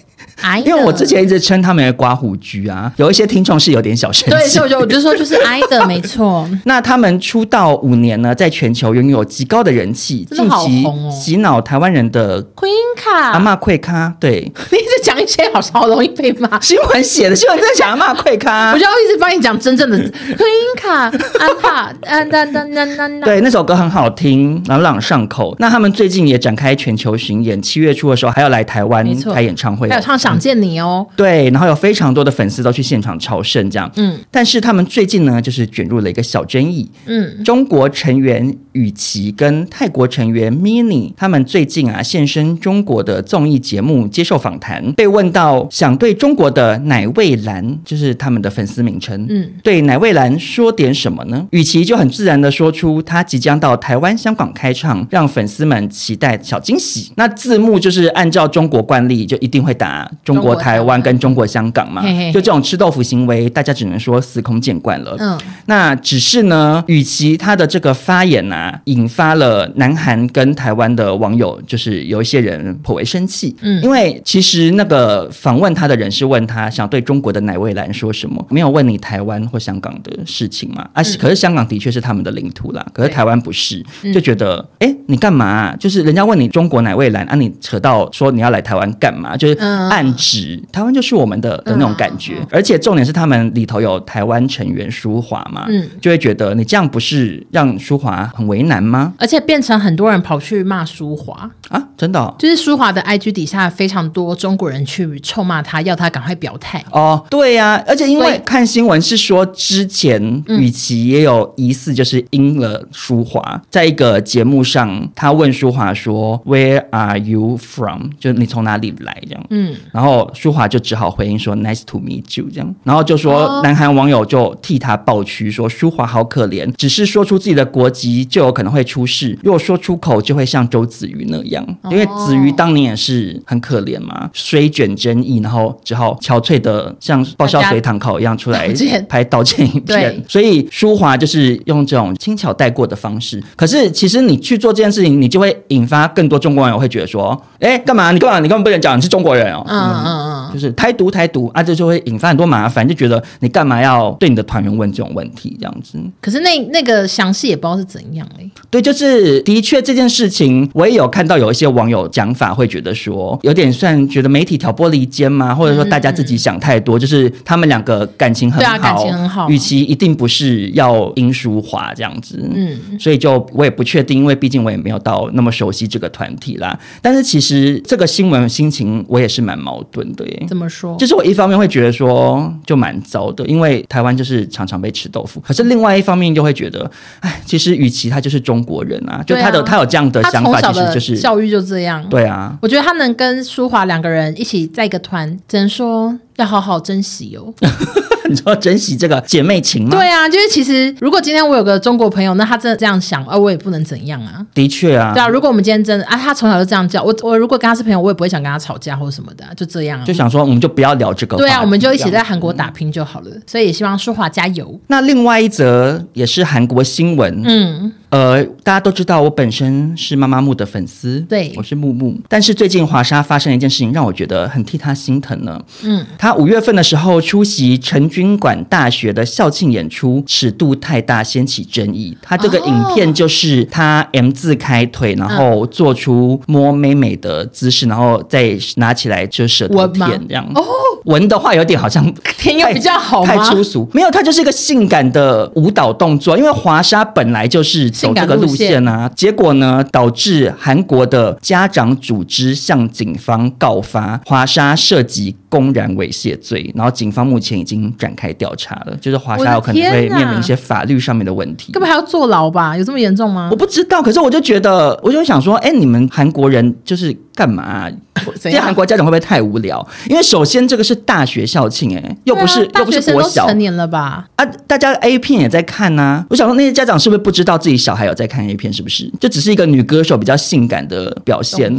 [0.64, 4.30] 因为我之前一直称他们为刮胡居啊，有一些听众是有点小生气。
[4.30, 6.48] 对，所以我就我就说就是 IDOL 没错。
[6.64, 16.60] 那他们出道五年呢，在全球拥有极高的人气，近期洗脑台湾人的 Queen 卡阿嬷贵咖，对， 你一直讲一些好好容易被骂。
[16.60, 23.08] 新闻写的新闻在讲阿嬷贵咖，我就要一直帮你讲真正的 Queen 卡阿帕啊哒哒哒哒。
[23.24, 25.54] 对，那首歌很好听，朗朗上口。
[25.58, 31.06] 那他们最近也展开全球巡演，七月初的时候还要来台湾开演唱会，还有唱想见你哦。
[31.16, 33.90] 对，然后有非常多的粉丝都去现场朝圣，这样。
[33.96, 36.88] 嗯，但是他们最近呢，就是卷入了一个小争议。
[37.06, 51.46] 嗯，中国成员雨琦跟泰国成员 Mini，他们最近啊现身中国的综艺节目接受访谈，被问到想对中国的奶味兰，就是他们的粉丝名称，嗯，对奶味兰说点什么呢？
[51.50, 57.12] 雨琦就很自然的说出他即将到台湾、香港开唱，让粉丝们期待小惊喜。
[57.16, 60.98] 那字幕就是按照中国惯例，就一定会打中国台湾。
[61.00, 62.02] 跟中国香港嘛，
[62.32, 65.14] 就这种吃豆腐行为，大家只能说司空见惯了。
[65.20, 73.54] 嗯，那只是呢，与其他的这个发言啊，引发了南韩跟台湾的网友，就是有一些人颇为生气。
[73.60, 80.88] 嗯，因为其实那个访问他的人是问他想对中国的哪位来说什么，没有问你台湾或香港的事情嘛。
[80.94, 85.76] 啊，可是香港的确是他们的领土啦，可是台湾不是，就觉得哎，你干嘛啊？
[85.78, 89.36] 就是人家问你中国哪位来啊，你扯到说你要来台湾干嘛？
[89.36, 89.54] 就是
[89.90, 99.12] 暗指台湾就是我们的的那种感觉，而且重点是他们里头有台湾成员舒华嘛，嗯，就会觉得你这样不是让舒华很为难吗？
[99.18, 101.50] 而且变成很多人跑去骂舒华。
[101.68, 106.82] 啊，真的，就是舒华的 IG 底下非常多中国人去臭骂他，要他赶快表态。
[106.90, 118.08] 哦，对呀，而且因为看新闻是说之前雨琦也有疑似就是阴了舒华，在一个节目上，他问舒华说 Where are you from？
[118.18, 120.78] 就是你从哪里来这样，嗯，然后舒华就。
[120.88, 138.72] 只好回应说 “Nice to meet you” 这样，然后就说南韩网友就替他抱屈，说舒华好可怜，只是说出自己的国籍就有可能会出事，如果说出口就会像周子瑜那样，因为子瑜当年也是很可怜嘛，水卷争议，然后只好憔悴的像爆笑随堂考一样出来
[139.08, 143.42] 拍道歉影片，所以舒华就是用这种轻巧带过的方式。
[143.56, 148.12] 可是其实你去做这件事情，你就会引发更多中国网友会觉得说，哎，干嘛？
[148.12, 148.38] 你干嘛？
[148.38, 150.68] 你根本不能讲你是中国人哦，嗯嗯嗯嗯，就是。
[150.78, 155.98] 台独台独啊，这就会引发很多麻烦，就觉得你干嘛要对你的团员问这种问题这样子？
[156.20, 158.48] 可是那那个详细也不知道是怎样哎。
[158.70, 176.78] 对，就是的确这件事情，我也有看到有一些网友讲法，会觉得说有点算觉得媒体挑拨离间嘛，或者说大家自己想太多，嗯嗯，就是他们两个感情很好，对啊、感情很好，与其一定不是要殷淑华这样子，嗯，所以就我也不确定，因为毕竟我也没有到那么熟悉这个团体啦。
[177.02, 180.96] 但是其实这个新闻心情我也是蛮矛盾的耶，怎么说？
[180.96, 185.38] 就是我一方面会觉得说就蛮糟的，因为台湾就是常常被吃豆腐。
[185.40, 192.02] 可是另外一方面就会觉得，哎，其实与其他就是中国人啊，就他的、啊、他有这样的想法，其实就是教育就这样。
[192.08, 197.52] 对啊，我觉得他能跟舒华两个人一起在一个团，只能说要好好珍惜哦。
[198.28, 199.90] 你说珍惜这个姐妹情吗？
[199.90, 204.44] 对啊，就是其实如果今天我有个中国朋友，那他真的这样想，而我也不能怎样啊。
[204.54, 210.04] 的确啊，对啊，如果我们今天真的啊，他从小就这样叫我，我如果跟他是朋友，我也不会想跟他吵架或什么的，就这样。
[210.04, 211.36] 就想说，我们就不要聊这个。
[211.36, 213.30] 对啊，我们就一起在韩国打拼就好了。
[213.30, 214.78] 嗯、所以也希望舒华加油。
[214.88, 217.92] 那另外一则也是韩国新闻，嗯。
[218.10, 222.18] 呃，大家都知道我本身是妈妈木的粉丝，对，我是木木。
[222.26, 225.60] 但是最近华莎发生了一件事情，让我觉得很替她心疼呢。
[225.82, 232.16] 嗯，她五月份的时候出席成均馆大学的校庆演出，尺度太大，掀起争议。
[232.22, 240.50] 她这个影片就是她 M 字开腿，然后做出摸妹妹的姿势，然后再拿起来就舌头舔这样。
[240.54, 240.64] 哦，
[241.04, 243.36] 闻的话有点好像舔有比较好吗？
[243.36, 246.38] 太粗俗，没有，它就是一个性感的舞蹈动作。
[246.38, 247.92] 因为华莎本来就是。
[248.06, 262.76] 走这个路线啊，结果呢，导致韩国的家长组织向警方告发华沙涉及公然猥亵罪，然后警方目前已经展开调查了，就是华沙有可能会面临一些法律上面的问题，根本还要坐牢吧？
[262.76, 263.48] 有这么严重吗？
[263.50, 267.90] 我不知道，可是我就觉得，我就想说，哎，你们韩国人就是干嘛啊？
[268.40, 269.86] 这些韩国家长会不会太无聊？
[270.08, 274.26] 因为首先这个是大学校庆，哎，又不是又不是国小，成年了吧？
[274.36, 276.24] 啊，大家 A 片也在看呐。
[276.30, 278.72] 我想说，那些家长是不是不知道自己小孩有在看 A 片？
[278.72, 279.10] 是不是？
[279.20, 281.74] 就只是一个女歌手比较性感的表现，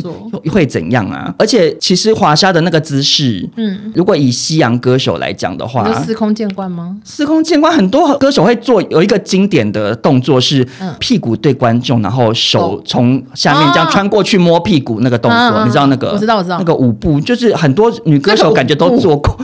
[0.52, 1.34] 会怎样啊？
[1.38, 6.98] 而且其实华莎的那个姿势，嗯，如果以西洋歌手来讲的话，司空见惯吗？
[7.04, 10.68] 司空见惯，很多歌手会做有一个经典的动作是
[11.00, 16.18] 屁股对观众，然后手从下面这样穿过去摸屁股那个动作，你知道那个？
[16.38, 19.38] 我知道，我知道，那个舞步就是很多女歌手感觉都做过。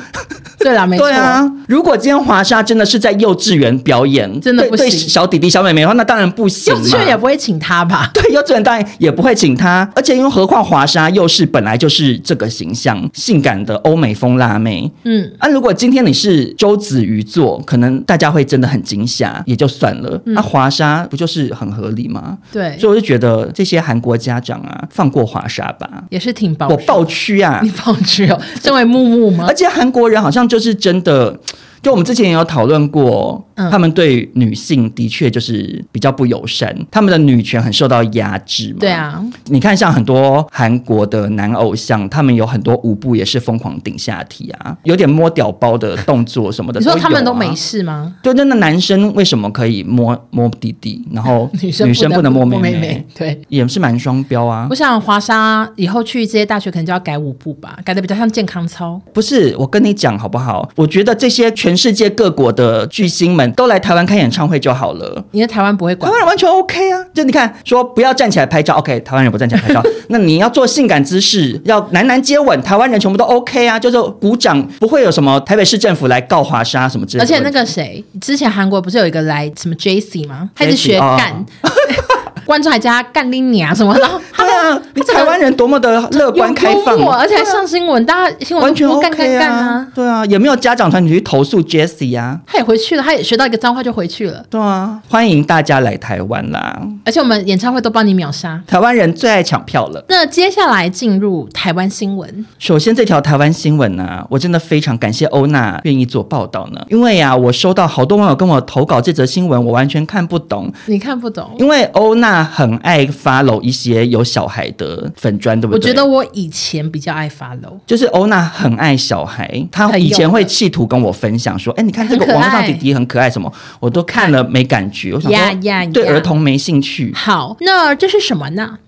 [0.59, 1.07] 对啦，没错。
[1.07, 4.85] 对啊，如果今天华莎真的是在幼稚园表演，真的不行。
[4.85, 6.73] 对小弟弟、小妹妹的话，那当然不行。
[6.73, 8.09] 幼稚园也不会请他吧？
[8.13, 9.89] 对，幼稚园当然也不会请他。
[9.95, 14.91] 而且，因为何况华莎又是本来就是这个形象，性感的欧美风辣妹。
[15.03, 20.21] 嗯，啊，如果今天你是周子瑜做，可能大家会真的很惊吓，也就算了。
[20.25, 22.37] 那华莎不就是很合理吗？
[22.51, 26.67] 对，所以我就觉得这些韩国家长啊，放过华莎吧，也是挺保。
[26.69, 27.59] 我抱屈啊！
[27.63, 29.45] 你抱屈哦，身为木木吗？
[29.47, 31.37] 而且韩国人好像就是真的。
[31.85, 38.77] 就我们之前也有讨论过，嗯、他们对女性的确就是比较不友善，他们的女权很受到压制嘛。
[38.79, 46.79] 对啊，你看像很多韩国的男偶像，他们有很多舞步也是疯狂顶下体啊，有点摸屌包的动作什么的。
[46.79, 48.15] 你说他们都没事吗？
[48.23, 52.71] 对，那那男生为什么可以摸摸弟弟，然后女生女生不能摸妹妹？
[52.71, 54.65] 妹妹对，也是蛮双标啊。
[54.71, 58.99] 我想华沙以后去这些大学可能就要改舞步吧，改的比较像健康操。
[59.13, 60.67] 不是，我跟你讲好不好？
[60.77, 61.74] 我觉得这些全。
[61.75, 67.05] 全世界各国的巨星们都来台湾开演唱会就好了，因为台湾不会管，台湾人完全 OK 啊。
[67.13, 69.83] 就你看，说不要站起来拍照，OK，台湾人不站起来拍照。
[70.07, 77.25] 那你要做性感姿势，要男男接吻，台湾人全部都 OK 啊，就是鼓掌，不会有什么台北市政府来告华沙什么之类的。
[77.25, 80.49] 而且那个谁，之前韩国不是有一个来什么 JC 吗？
[80.55, 81.33] 他是学干。
[81.61, 81.69] 哦
[82.45, 100.05] 观众还加干拎你啊什么的，对啊，你台湾人多么的乐观开放，而且还上新闻，大家新闻完全干干干啊，对啊，也没有家长团体去投诉 Jessie 啊，他也回去了，他也学到一个脏话就回去了，对啊，欢迎大家来台湾啦，而且我们演唱会都帮你秒杀，台湾人最爱抢票了。
[100.09, 112.34] 那接下来进入台湾新闻，首先这条台湾新闻呢，我真的非常感谢欧娜愿意做报道呢，因为呀，我收到好多网友跟我投稿这则新闻，我完全看不懂，你看不懂，因为欧娜。
[112.35, 115.77] 他很爱 follow 一些有小孩的粉砖，对不对？
[115.77, 127.13] 我觉得我以前比较爱 follow，就是欧娜很爱小孩，她以前会企图跟我分享说：“哎，你看这个网络上弟弟很可爱，什么我都看了没感觉。”我想说，对儿童没兴趣。
[127.13, 128.79] 好，那这是什么呢？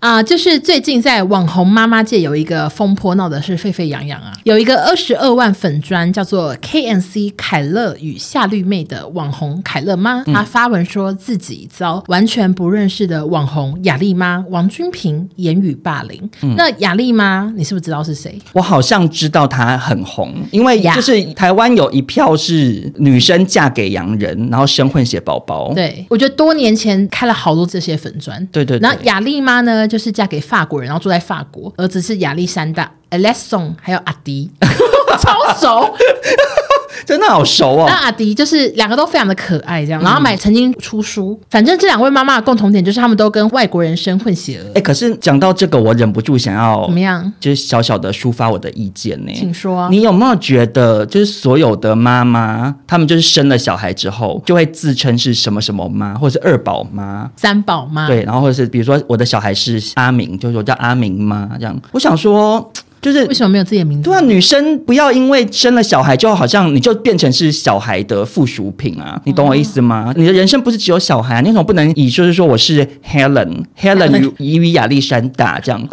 [0.00, 4.32] 啊、呃，就是最近在网红妈妈界有一个风波，闹得是沸沸扬扬啊！
[4.44, 16.30] 有一个二十二万粉砖叫做 KNC 凯乐与夏绿妹的网红凯乐妈，她发文说自己遭完全不认识的网红雅丽妈王君平言语霸凌。
[16.42, 18.38] 嗯、那雅丽妈，你是不是知道是谁？
[18.52, 25.74] 我好像知道她很红，因为就是台湾有一票是女生嫁给洋人，然后生混血宝宝。
[25.74, 28.38] 对，我觉得多年前开了好多这些粉砖。
[28.52, 28.80] 对，对对。
[28.80, 29.87] 那雅丽妈呢？
[29.88, 34.50] 就是嫁给法国人，然后住在法国，儿子是亚历山大、Alexson，还有阿迪，
[35.20, 35.96] 超熟。
[37.04, 37.86] 真的好熟哦！
[37.88, 40.02] 那阿迪就是两个都非常的可爱，这样。
[40.02, 44.64] 然后买曾经出书，嗯、反正这两位妈妈的共同点就是他们都跟外国人生混血儿。
[44.68, 47.32] 哎、欸，可是讲到这个，我忍不住想要怎么样？
[47.40, 49.32] 就是小小的抒发我的意见呢。
[49.34, 49.88] 请说。
[49.90, 58.06] 你有没有觉得，就是所有的妈妈，他们就是生了小孩之后，就会自称是什么什么妈，或者是二宝妈、三宝妈？
[58.06, 61.80] 对，然后或者是比如说我的小孩是阿明，就是我叫阿明妈这样。
[61.92, 62.72] 我想说。
[63.00, 64.10] 就是为什么没有自己的名字？
[64.10, 70.12] 对啊，女生不要因为生了小孩，就好像你就变成是小孩的附属品啊，你懂我意思吗？
[70.16, 75.88] 嗯、你的人生不是只有小孩啊，你怎么不能以就是说我是 Helen，Helen 以与亚历山大这样？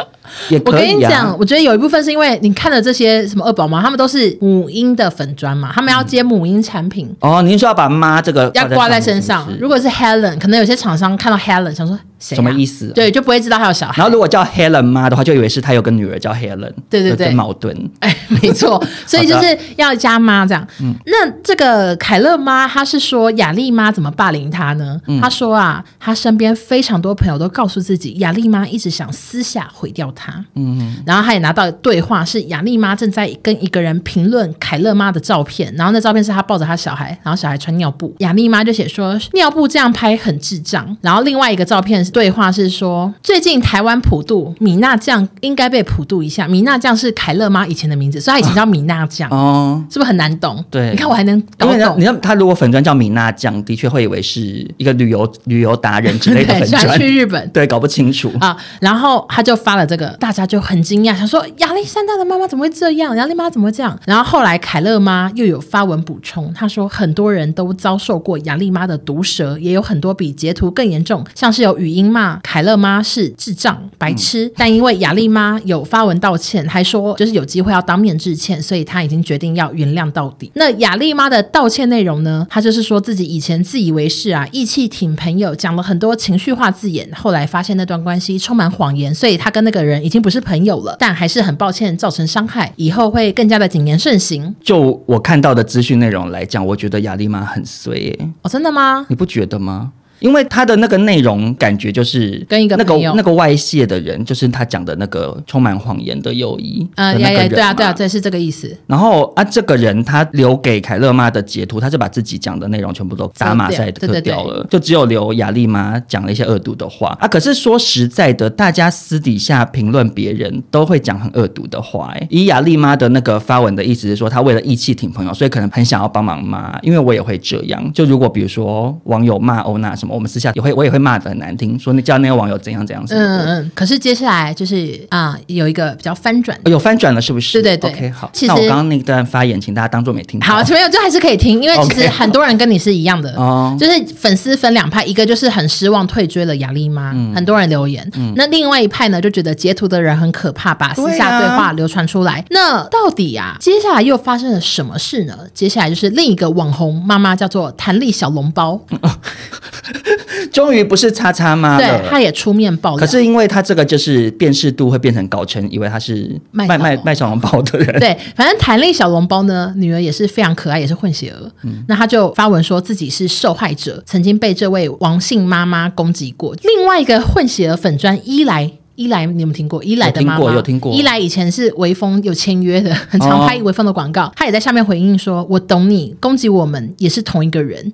[0.48, 7.06] 也可以啊、我跟你讲，我觉得有一部分是因为你看了这些什么二宝妈，他们都是母婴的粉砖嘛，他们要接母婴产品。
[7.20, 9.46] 嗯、哦，您说要把妈这个要挂在身上。
[9.60, 12.92] 如果是 Helen，可能有些厂商看到 Helen 想说、啊、什么意思？
[12.94, 13.94] 对，就不会知道他有小孩。
[13.96, 16.72] 然后如果叫 Helen 妈的话，就以为是他有个女儿叫 Helen。
[16.88, 17.76] 对对对，矛盾。
[18.00, 20.66] 哎，没错， 所以就是要加妈这样。
[20.80, 25.00] 嗯，那这个凯乐妈，她是说雅丽妈怎么霸凌她呢？
[25.20, 30.44] 她、嗯、说啊，她身边非常多朋友都告诉自己，雅丽妈一直想私下毁掉她。
[30.54, 30.96] 嗯。
[31.06, 40.96] 然后他也拿到对话，是雅丽妈正在跟一个人评论凯乐妈的照片，然后那照片是他抱着他小孩，然后小孩穿尿布，雅丽妈就写说尿布这样拍很智障。
[41.02, 50.64] 然后另外一个照片对话是说，最近台湾普渡米娜酱应该被普渡一下，米娜酱是凯乐妈以前的名字，所以她以前叫米娜酱哦，是不是很难懂？
[50.70, 52.00] 对，你看我还能搞懂。
[52.00, 54.40] 你看他如果粉砖叫米娜酱，的确会以为是
[54.76, 58.56] 一个旅游旅游达人之类的 粉砖，去日本，对，搞不清楚啊。
[58.80, 60.86] 然后他就发了这个，大家就很。
[60.86, 63.16] 惊讶，想说亚历山大的妈妈怎么会这样？
[63.16, 63.98] 亚历妈怎么会这样？
[64.06, 74.46] 然后后来凯勒妈又有发文补充，她说很多人都遭受过亚历妈的毒舌，也有很多比截图更严重，像是有语音骂凯勒妈是智障、白痴。
[74.46, 80.52] 嗯、但因为亚历妈有发文道歉，还说就是有机会要当面致歉，所以她已经决定要原谅到底。
[80.54, 82.46] 那亚历妈的道歉内容呢？
[82.48, 90.96] 她就是说自己以前自以为是啊，义气挺朋友，讲了很多情绪化字眼，后来发现那段关系充满谎言，所以她跟那个人已经不是朋友了。
[90.98, 94.54] 但还是很抱歉造成伤害，以后会更加的谨言慎行。
[94.60, 98.18] 就我看到的资讯内容来讲，我觉得亚丽妈很衰耶。
[98.42, 99.06] 哦，真的吗？
[99.08, 99.92] 你不觉得吗？
[100.20, 106.86] 因为他的那个内容感觉就是跟一个那个那个外泄的人，就是他讲的那个充满谎言的友谊。
[106.96, 108.76] 嗯，对啊，对啊，对啊，这是这个意思。
[108.86, 117.28] 然后啊，这个人他留给凯勒妈的截图，他就把自己讲的内容全部都打马赛克掉了，就只有留雅丽妈讲了一些恶毒的话啊。
[117.28, 122.12] 可是说实在的，大家私底下评论别人都会讲很恶毒的话。
[122.14, 126.78] 哎，以雅丽妈的那个发文的意思是说，她为了义气挺朋友，所以可能很想要帮忙嘛。
[126.82, 130.86] 因为我也会这样，就如果比如说网友骂欧娜什么，我们私下也会我。
[130.86, 133.04] 也会骂的很难听，说你叫那个网友怎样怎样。
[133.08, 133.70] 嗯嗯。
[133.74, 137.60] 可是接下来就是啊，有一个比较翻转，有翻转了，是不是？
[137.60, 137.98] 对对对。
[137.98, 138.30] OK，好。
[138.42, 140.40] 那我刚刚那段发言，请大家当做没听。
[140.40, 143.76] 好，没有，就还是可以听，因为其实很多人跟你是一样的哦。
[143.76, 143.80] Okay.
[143.80, 148.08] 就是粉丝分两派，一个就是很失望退追了雅丽妈，嗯，很多人留言。
[148.14, 148.32] 嗯。
[148.36, 152.34] 那另外一派呢，就觉得截图的人很可怕，把私下对话流传出来。
[152.34, 155.36] 啊、那到底啊，接下来又发生了什么事呢？
[155.52, 158.80] 接下来就是另一个网红妈妈叫做弹力小笼包，
[160.52, 161.46] 终于不是叉叉。
[161.78, 168.00] 对，他也出面爆料，可是因为他这个就是辨识度会变成高成以为他是卖卖卖，卖小笼包的人。
[168.00, 171.50] 对，反正弹力小笼包呢，女儿也是非常可爱，也是混血儿。
[171.62, 176.54] 嗯，那他就发文说自己是受害者，曾经被这位王姓妈妈攻击过。
[176.62, 178.72] 另外一个混血儿粉专伊莱。
[178.96, 179.82] 伊莱，你有没有听过？
[179.84, 180.92] 伊莱的妈妈，有听过。
[180.92, 184.32] 伊莱以前是微风有签约的， 很常拍微风的广告。
[184.34, 187.92] 他、哦、也在下面回应说：“我懂你，攻击我们也是同一个人。”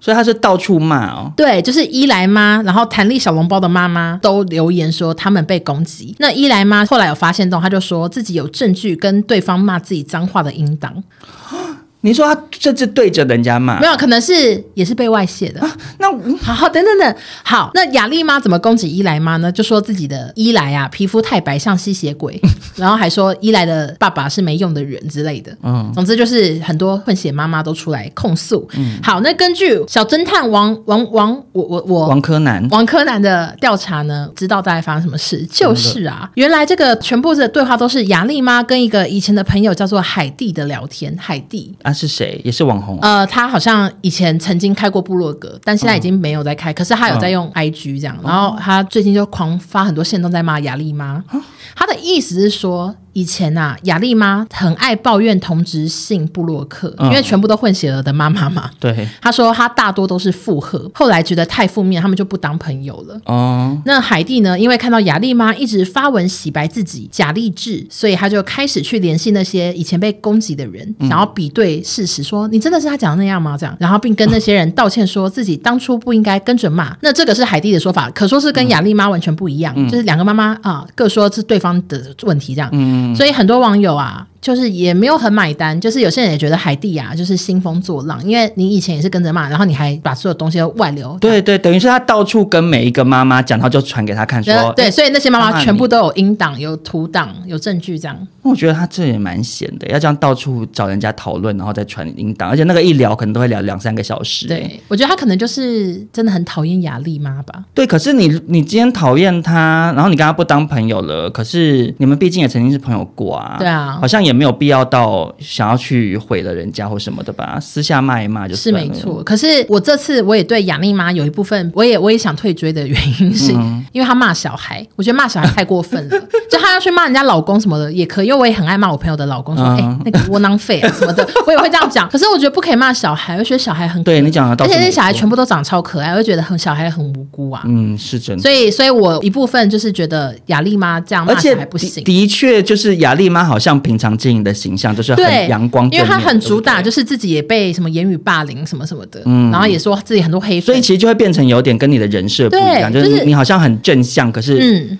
[0.00, 1.32] 所以他是到处骂哦。
[1.36, 6.14] 对，就是伊莱妈，然后弹力小笼包的妈妈都留言说他们被攻击。
[6.18, 11.02] 那伊莱妈后来有发现到，他就说自己有证据跟对方骂自己脏话的音档。
[12.02, 15.60] 你说他甚至对着人家骂，没有，可能是也是被外泄的。
[15.60, 19.52] 啊、那好好等等等，好，那雅丽妈怎么攻击伊莱妈呢？
[19.52, 22.40] 就说自己的伊莱啊，皮肤太白像吸血鬼，
[22.76, 25.54] 然后还说伊莱的爸爸是没用的人之类的。
[25.62, 28.66] 嗯，总之就是很多混血妈妈都出来控诉。
[28.74, 35.44] 嗯，好，那根据小侦探王王王，我我我王柯南王柯南的调查呢，知道大概发生什么事？
[35.50, 41.74] 就是啊，原来这个全部的对话都是雅丽妈跟一个以前的朋友叫做海蒂的聊天，海蒂。
[41.90, 42.40] 他是谁？
[42.44, 42.96] 也是网红。
[43.02, 46.70] 呃，他好像以前曾经开过部落格，但现在已经没有在开。
[46.70, 51.22] 哦、可是他有在用 IG 这样，哦、然后他最近就狂发很多线，都在骂雅丽妈。
[51.32, 51.40] 哦
[51.74, 58.70] 他的意思是说，以前啊，雅丽妈很爱抱怨同职性部落客，嗯，因为全部都混血儿的妈妈嘛。
[58.78, 63.20] 对，她说她大多都是附和，后来觉得太负面，他们就不当朋友了。
[63.26, 64.58] 哦，那海蒂呢？
[64.58, 73.56] 因为看到雅丽妈一直发文洗白自己假励志，所以她就开始去联系那些以前被攻击的人，嗯，想要比对事实，说你真的是他讲的那样吗？
[73.58, 76.96] 这样，然后并跟那些人道歉，说自己当初不应该跟着骂。
[77.00, 91.16] 那这个是海蒂的说法，可说是跟雅丽妈完全不一样，嗯，就是两个妈妈啊，各说是对方的问题这样，嗯，所以很多网友啊就是也没有很买单，就是有些人也觉得海蒂亚就是兴风作浪，因为你以前也是跟着骂，然后你还把所有东西都外流。
[91.20, 98.26] 对对，等于是他到处跟每一个妈妈讲，然后就传给他看说，说对，所以那些妈妈全部都有音档、有图档、有证据这样。
[98.42, 104.46] 我觉得他这也蛮闲的，要这样到处找人家讨论，然后再传音档，而且那个一聊可能都会聊两三个小时。
[104.46, 107.62] 对，我觉得他可能就是真的很讨厌雅丽妈吧。
[107.74, 113.56] 对，可是你你今天讨厌他，然后你跟他不当朋友了，可是你们毕竟也曾经是朋友过啊。
[113.58, 118.60] 对啊，好像也没有必要到想要去毁了人家或什么的吧，私下骂一骂就是。
[118.60, 126.18] 是没错，可是我这次我也对雅丽妈有一部分，我也我也想退追的原因是，嗯、因为她骂小孩，我觉得骂小孩太过分了。
[126.50, 132.08] 就她要去骂人家老公什么的也可以，因为我也很爱骂我朋友的老公，说哎、嗯欸、那个窝囊废啊什么的，我也会这样讲。
[132.10, 137.62] 可是我觉得不可以骂小孩，我觉得小孩很可对你讲的，而且那些小孩全部都长得超可爱，我就觉得很小孩很无辜啊。
[137.64, 138.42] 嗯，是真的。
[138.42, 142.04] 所以，所以我一部分就是觉得雅丽妈这样骂小孩不行。
[142.04, 154.98] 的确，就是雅丽妈好像平常经营的形象就是很阳光，因为他很主打，就是自己也被什么言语霸凌什么什么的，嗯，然后也说自己很多黑，所以其实就会变成有点跟你的人设不一样，就是你你好像很正向，可是嗯。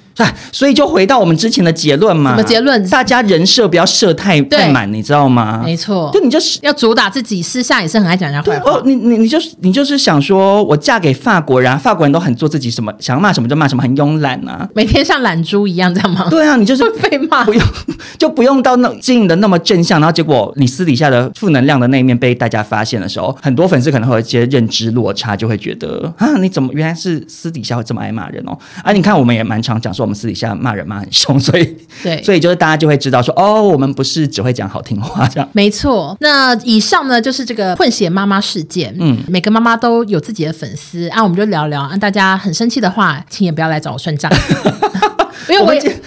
[0.53, 2.31] 所以就回到我们之前的结论嘛？
[2.33, 2.89] 什么结论？
[2.89, 5.63] 大家人设不要设太太满，你知道吗？
[5.65, 8.73] 没错，就你就是要主打自己，私下也是很爱讲人家坏话。
[8.73, 16.29] 哦，你你你就是你就是想说，我嫁给法国人，法国人都很做自己，什么想骂什么就骂什么，很慵懒啊，每天像懒猪一样，这样吗？
[16.31, 17.63] 对啊，你就是 被骂，不用
[18.19, 28.57] 就不用到那经营的那么正向，然后结果你私底下的负能量的那一面被大家发现的时候，很多粉丝可能会有一些认知落差，就会觉得啊，你怎么原来是私底下会这么爱骂人哦？
[28.83, 30.81] 啊，你看我们也蛮常讲说，我们私底下骂人。
[30.91, 35.49] 骂很凶， 所以对，所以就是大家就会知道说，哦，我们不是只会讲好听话这样。
[35.53, 38.93] 没错，那以上呢就是这个混血妈妈事件。
[38.99, 41.83] 嗯，每个妈妈都有自己的粉丝，啊，我们就聊聊。
[41.83, 44.29] 啊，大家很生气的话，请也不要来找我算账。
[45.51, 46.01] 因为我也，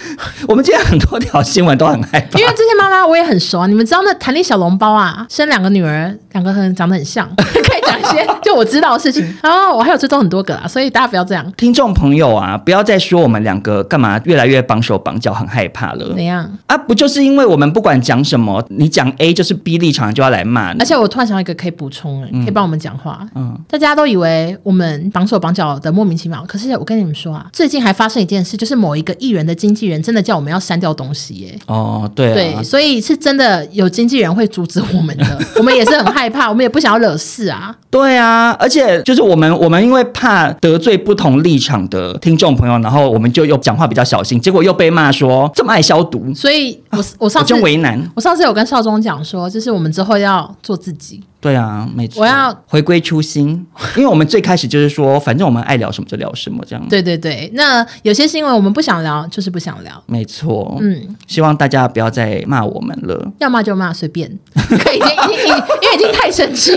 [0.48, 2.38] 我们今天很多条新闻都很害怕。
[2.38, 9.22] 因为这些妈妈我也很熟啊，你们知道那弹力小笼包啊，生两个女儿，两个很长得很像， 可以讲一些就我知道的事情。
[9.42, 11.52] 然后我还有追踪很多个啊，所以大家不要这样。
[11.56, 16.14] 听众朋友啊，不要再说我们两个干嘛越来越绑手绑脚，很害怕了。
[16.14, 16.76] 怎样啊？
[16.76, 20.72] 不就是因为我们不管讲什么，你讲 A 就是 B 立场就要来骂。
[20.78, 23.26] 而且我突然想到一个可以补充，可以帮我们讲话。
[23.34, 29.94] 嗯，大家都以为我们绑手绑脚的莫名其妙，可是我跟你们说啊，最近还发生一件事，就是某一个艺人的经纪人。
[30.04, 31.58] 真的叫我们要删掉东西耶！
[31.66, 37.74] 哦，对、啊、对，所以是真的有经纪人会阻止我们的， 我们也是很害怕，我们也不想要惹事啊。
[37.88, 47.98] 对啊，而且就是我们，我们因为怕得罪不同立场的听众朋友，然后我们就又讲话比较小心，结果又被骂说这么爱消毒，所以我我上次真为难。
[48.14, 51.22] 我上次有跟少宗讲说，就是我们之后要做自己。
[51.44, 52.22] 对啊，没错。
[52.22, 53.66] 我要回归初心，
[53.96, 56.82] 因为我们最开始就是说，反正我们爱聊什么就聊什么，这样。
[56.88, 60.02] 对对对，那有些新闻我们不想聊，就是不想聊。
[60.06, 64.26] 没错，嗯，希望大家不要再骂我们了，要骂就骂，随便。
[64.54, 65.48] 可以，已经已经，
[65.82, 66.72] 因为已经太生气。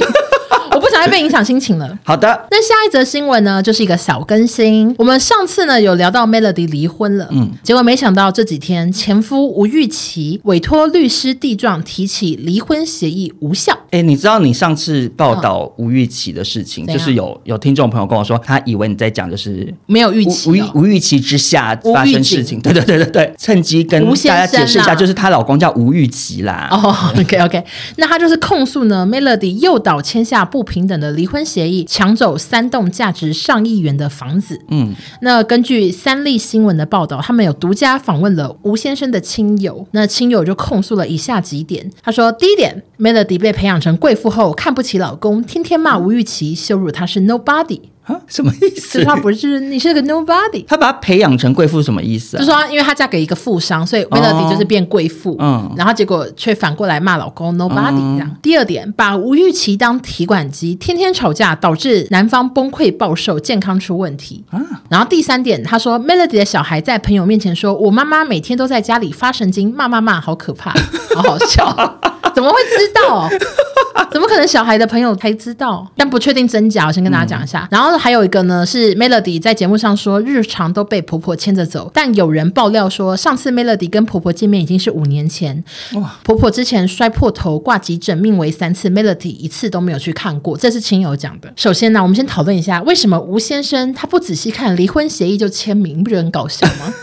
[0.72, 1.97] 我不想再被影响心情了。
[2.03, 4.93] 好的，那下一则新闻呢，就是一个小更新。
[4.97, 13.78] 我们上次呢有聊到 Melody 离婚了，嗯，结果没想到这几天前夫吴玉琪委托律师递状提起离婚协议无效。
[13.91, 22.59] 哎，你知道你上次报道吴玉琪的事情，哦、就是有有听众朋友跟我说，他以为你在讲就是没有预期、哦，吴玉琪之下发生事情。
[22.61, 26.68] 对对对对对，趁机跟大家解释一下，就是她老公叫吴玉琪啦。
[26.72, 27.63] 哦，OK OK，
[27.97, 34.60] 那他就是控诉呢，Melody 诱导签下不平等的离婚协议，抢走三栋价值上亿元的房子。
[34.70, 41.89] 嗯，那根据三立新闻的报道，他们有独家访问了吴先生的亲友，那亲友就控诉了以下几点。
[42.01, 47.82] 他说，第一点，Melody 被培养成贵妇后，看不起老公，天天骂吴玉琪，羞辱他是 Nobody。
[48.08, 49.03] 啊，什么意思？
[49.03, 52.39] 他不是你是个 nobody，他把他培养成贵妇什么意思啊？
[52.39, 55.36] 就是说，因为他嫁给一个富商，所以 Melody 就是变贵妇。
[55.39, 58.36] 嗯，然后结果却反过来骂老公 nobody 这样。
[58.41, 64.43] 第二点，把吴玉琪当提款机，天天吵架，导致男方崩溃暴瘦，健康出问题。
[64.49, 70.74] 啊，然后第三点，他说 Melody 的小孩在朋友面前说，我妈妈每天都在家里发神经，骂骂骂，好可怕，
[71.14, 71.99] 好好笑，
[72.38, 73.28] 怎么会知道？
[74.14, 75.92] 怎么可能小孩的朋友才知道？
[75.96, 77.68] 但不确定真假，我先跟大家讲一下。
[77.72, 77.98] 然后。
[77.98, 85.64] 还有一个呢，是 Melody 在节目上说，日常都被婆婆牵着走，但有人爆料说，上次 Melody 跟婆婆见面已经是五年前。
[85.96, 86.16] 哇！
[86.24, 90.56] 婆婆之前摔破头挂急诊，命为三次，Melody 一次都没有去看过。
[90.56, 91.52] 这是亲友讲的。
[91.56, 96.94] 首先呢，我们先讨论一下，为什么吴先生他不仔细看离婚协议就签名，不觉得很搞笑吗？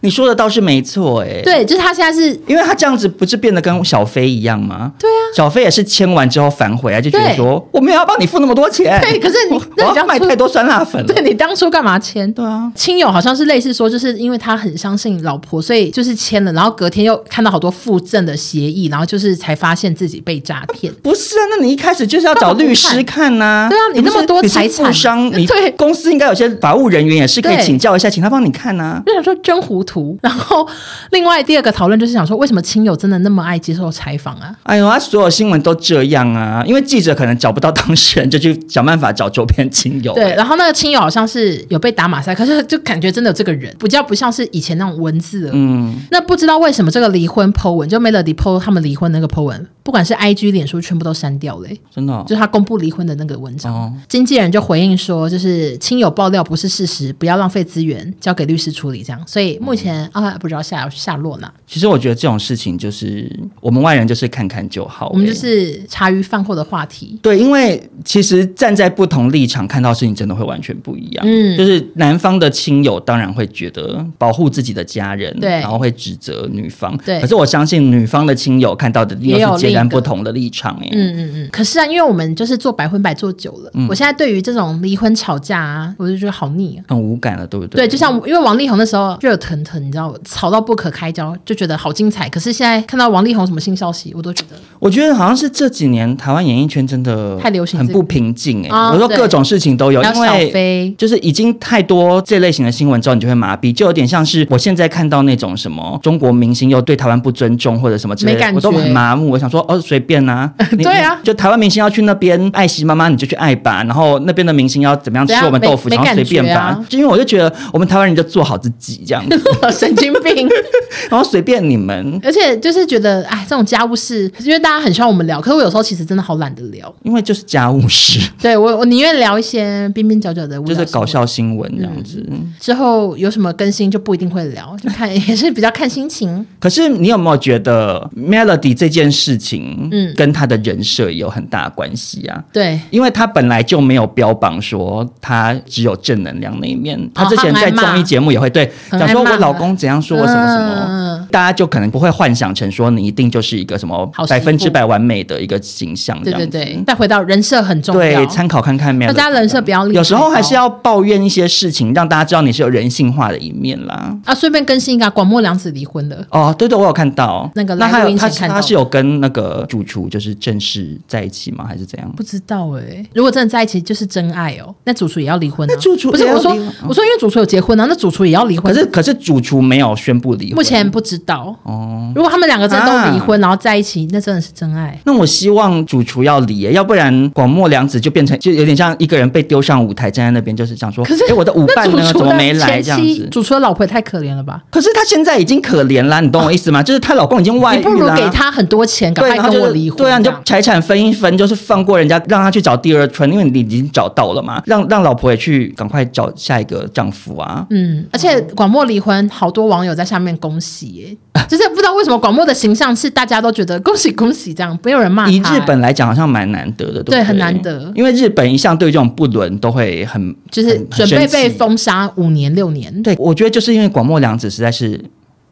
[0.00, 4.92] 你说的倒是没错，哎，对，就是他现在是，因为他这样子不是变得跟小飞一样吗？
[4.98, 12.30] 对啊，小飞也是签完之后反悔啊，就觉得说我没有要帮你付那么多钱，对，可是你我要卖太多酸辣粉了，对，你当初干嘛签？
[12.32, 20.92] 对啊，亲友好像是类似说，就是因为他很相信老婆，所以就是签了，然后隔天又看到好多附赠的协议，然后就是才发现自己被诈骗。
[21.02, 23.68] 不是啊，那你一开始就是要找律师看呐、啊。
[23.68, 29.02] 对啊，你那么多财产商，你 对公司应该有些法务人员也是可以请教一下，请他帮你看呐、啊。
[29.06, 30.18] 就想说真糊涂。
[30.20, 30.68] 然后
[31.12, 34.54] 另外第二个讨论就是想说，为什么亲友真的那么爱接受采访啊？
[34.64, 40.12] 哎呦，他所有新闻都这样啊，因为记者可能找不到当事人，就去想办法找周边亲友。
[40.12, 45.50] 对，然后那个亲友好像是有被打马赛，可是就感觉真的有这个人，比较不像是以前那种文字。
[45.52, 51.80] 嗯，那不知道为什么这个离婚 po 文，就 Melody po 他们离婚那个 po 文，不管是 IG、脸书，全部都删掉嘞、欸。
[51.94, 53.72] 真的、哦，就是他公布离婚的那个文章。
[53.72, 59.04] 哦、经纪人就回应说，就是亲友爆料不是事实，不要浪费资源，交给律师处理。
[59.04, 61.48] 这样，所以目前、嗯、啊，不知道下下落呢。
[61.68, 63.30] 其实我觉得这种事情就是
[63.60, 67.16] 我们外人就是看看就好、欸，我们就是茶余饭后的话题。
[67.22, 71.24] 对，因为其实站在不同立场看到事情，真的会完全不一样。
[71.24, 76.98] 嗯，就是男方的亲友当然会觉得保护自己的家人，对，然后会指责女方。
[77.04, 80.86] 对，可是我相信女方的亲友看到的又是截然不同的立场、欸。
[80.86, 81.48] 哎，嗯嗯嗯。
[81.52, 87.86] 可是啊，因为我们就是做百分百做久了，嗯、我现在对于这种离婚吵架啊，我就觉得好腻啊，很无感了，对不对？
[87.86, 92.28] 对，就像因为王力宏那时候热腾腾，你知道，吵到不可开交，就觉得好精彩。
[92.28, 98.92] 可是现在看到王力宏什么新消息，我都觉得，我觉得好像是这几年台湾演艺圈真的太流行，很不平静哎、欸。
[98.92, 109.30] 我说各种事情都有，因为就是已经太多这类型的新闻之后，你就会麻痹，就有点像是我现在看到那种什么中国明星又对台湾不尊重或者什么之类的，我都很麻木。
[109.30, 110.52] 我想说哦，随便啊，
[110.82, 113.82] 对啊，就台湾明星要去那边爱惜妈妈，你就去爱吧。
[113.84, 116.82] 然后那边的明星要怎么样吃我们豆腐，然后随便吧。
[116.88, 119.40] 就因为我就觉得我们台湾人就做好自己这样子，
[119.72, 120.48] 神经病。
[121.10, 128.20] 然后随便你们，而且就是觉得哎，这种家务事，因为大家很希望我们聊，可是我有时候其实真的好懒得聊，因为就是家务事。
[128.40, 132.24] 对我，我宁愿聊一些边边角角的，就是搞笑新闻这样子。
[132.30, 136.44] 嗯、之后有什么更新就不一定会聊，就看也是比较看心情。
[136.58, 139.55] 可是你有没有觉得 Melody 这件事情，
[139.90, 142.42] 嗯，跟他的人设有很大关系啊？
[142.52, 150.86] 对，因为他本来就没有标榜说他只有正能量那一面，他之前在综艺节目也会对讲说我老公怎样说什么什么。
[150.88, 156.82] 嗯大家就可能不会幻想成说你一定就是一个什么百分之百完美的一个形象，对对对。
[156.86, 159.12] 再回到人设很重要，对，参考看看没有。
[159.12, 164.16] 大家人设不要，有时候还是要抱怨一些事情，让大家知道你是有人性化的一面啦。
[164.24, 167.74] 啊，顺便更新一个广末凉子离婚的哦，对对，我有看到那个。
[167.74, 171.64] 那他有他他是有跟那个主厨就是正式在一起吗？
[171.66, 172.10] 还是怎样？
[172.16, 173.04] 不知道哎。
[173.14, 174.74] 如果真的在一起，就是真爱哦。
[174.84, 175.66] 那主厨也要离婚？
[175.68, 176.50] 那主厨不是我说
[176.86, 178.72] 我说，因为主厨有结婚啊，那主厨也要离婚。
[178.72, 182.12] 可是可是主厨没有宣布离婚，目前不知道哦。
[182.14, 184.98] 如果他们两个真的都离婚，啊、然后在一起，那真的是真爱。
[185.04, 192.12] 那我希望主厨要离，要不然广末凉子就变成就有点像一个人被丢上舞台，站在那边就是想说，可是哎，我的舞伴呢？
[192.12, 192.80] 怎么没来？
[192.80, 194.62] 这样子，主厨的老婆也太可怜了吧？
[194.70, 196.80] 可是她现在已经可怜了，你懂我意思吗？
[196.80, 199.98] 啊、就是她老公已经外遇了，你不如给他很多钱，赶快跟我离婚。
[199.98, 204.62] 对啊，你就财产分一分，就是放过人家，让他去找第二春，因为你已经找到了嘛。
[204.66, 207.66] 让让老婆也去赶快找下一个丈夫啊。
[207.70, 211.16] 嗯，而且广末离婚，好多网友在下面恭喜耶，
[211.48, 212.56] 就是不知道为什么广末的。
[212.56, 215.30] 形象是大家都觉得恭喜恭喜这样，没有人骂他。
[215.30, 217.02] 以日本来讲，好像蛮难得的？
[217.02, 217.92] 对，很难得。
[217.94, 223.02] 因为日本一向对这种不伦都会很，就是准备被封杀五年六年。
[223.02, 224.98] 对，我觉得就是因为广末凉子实在是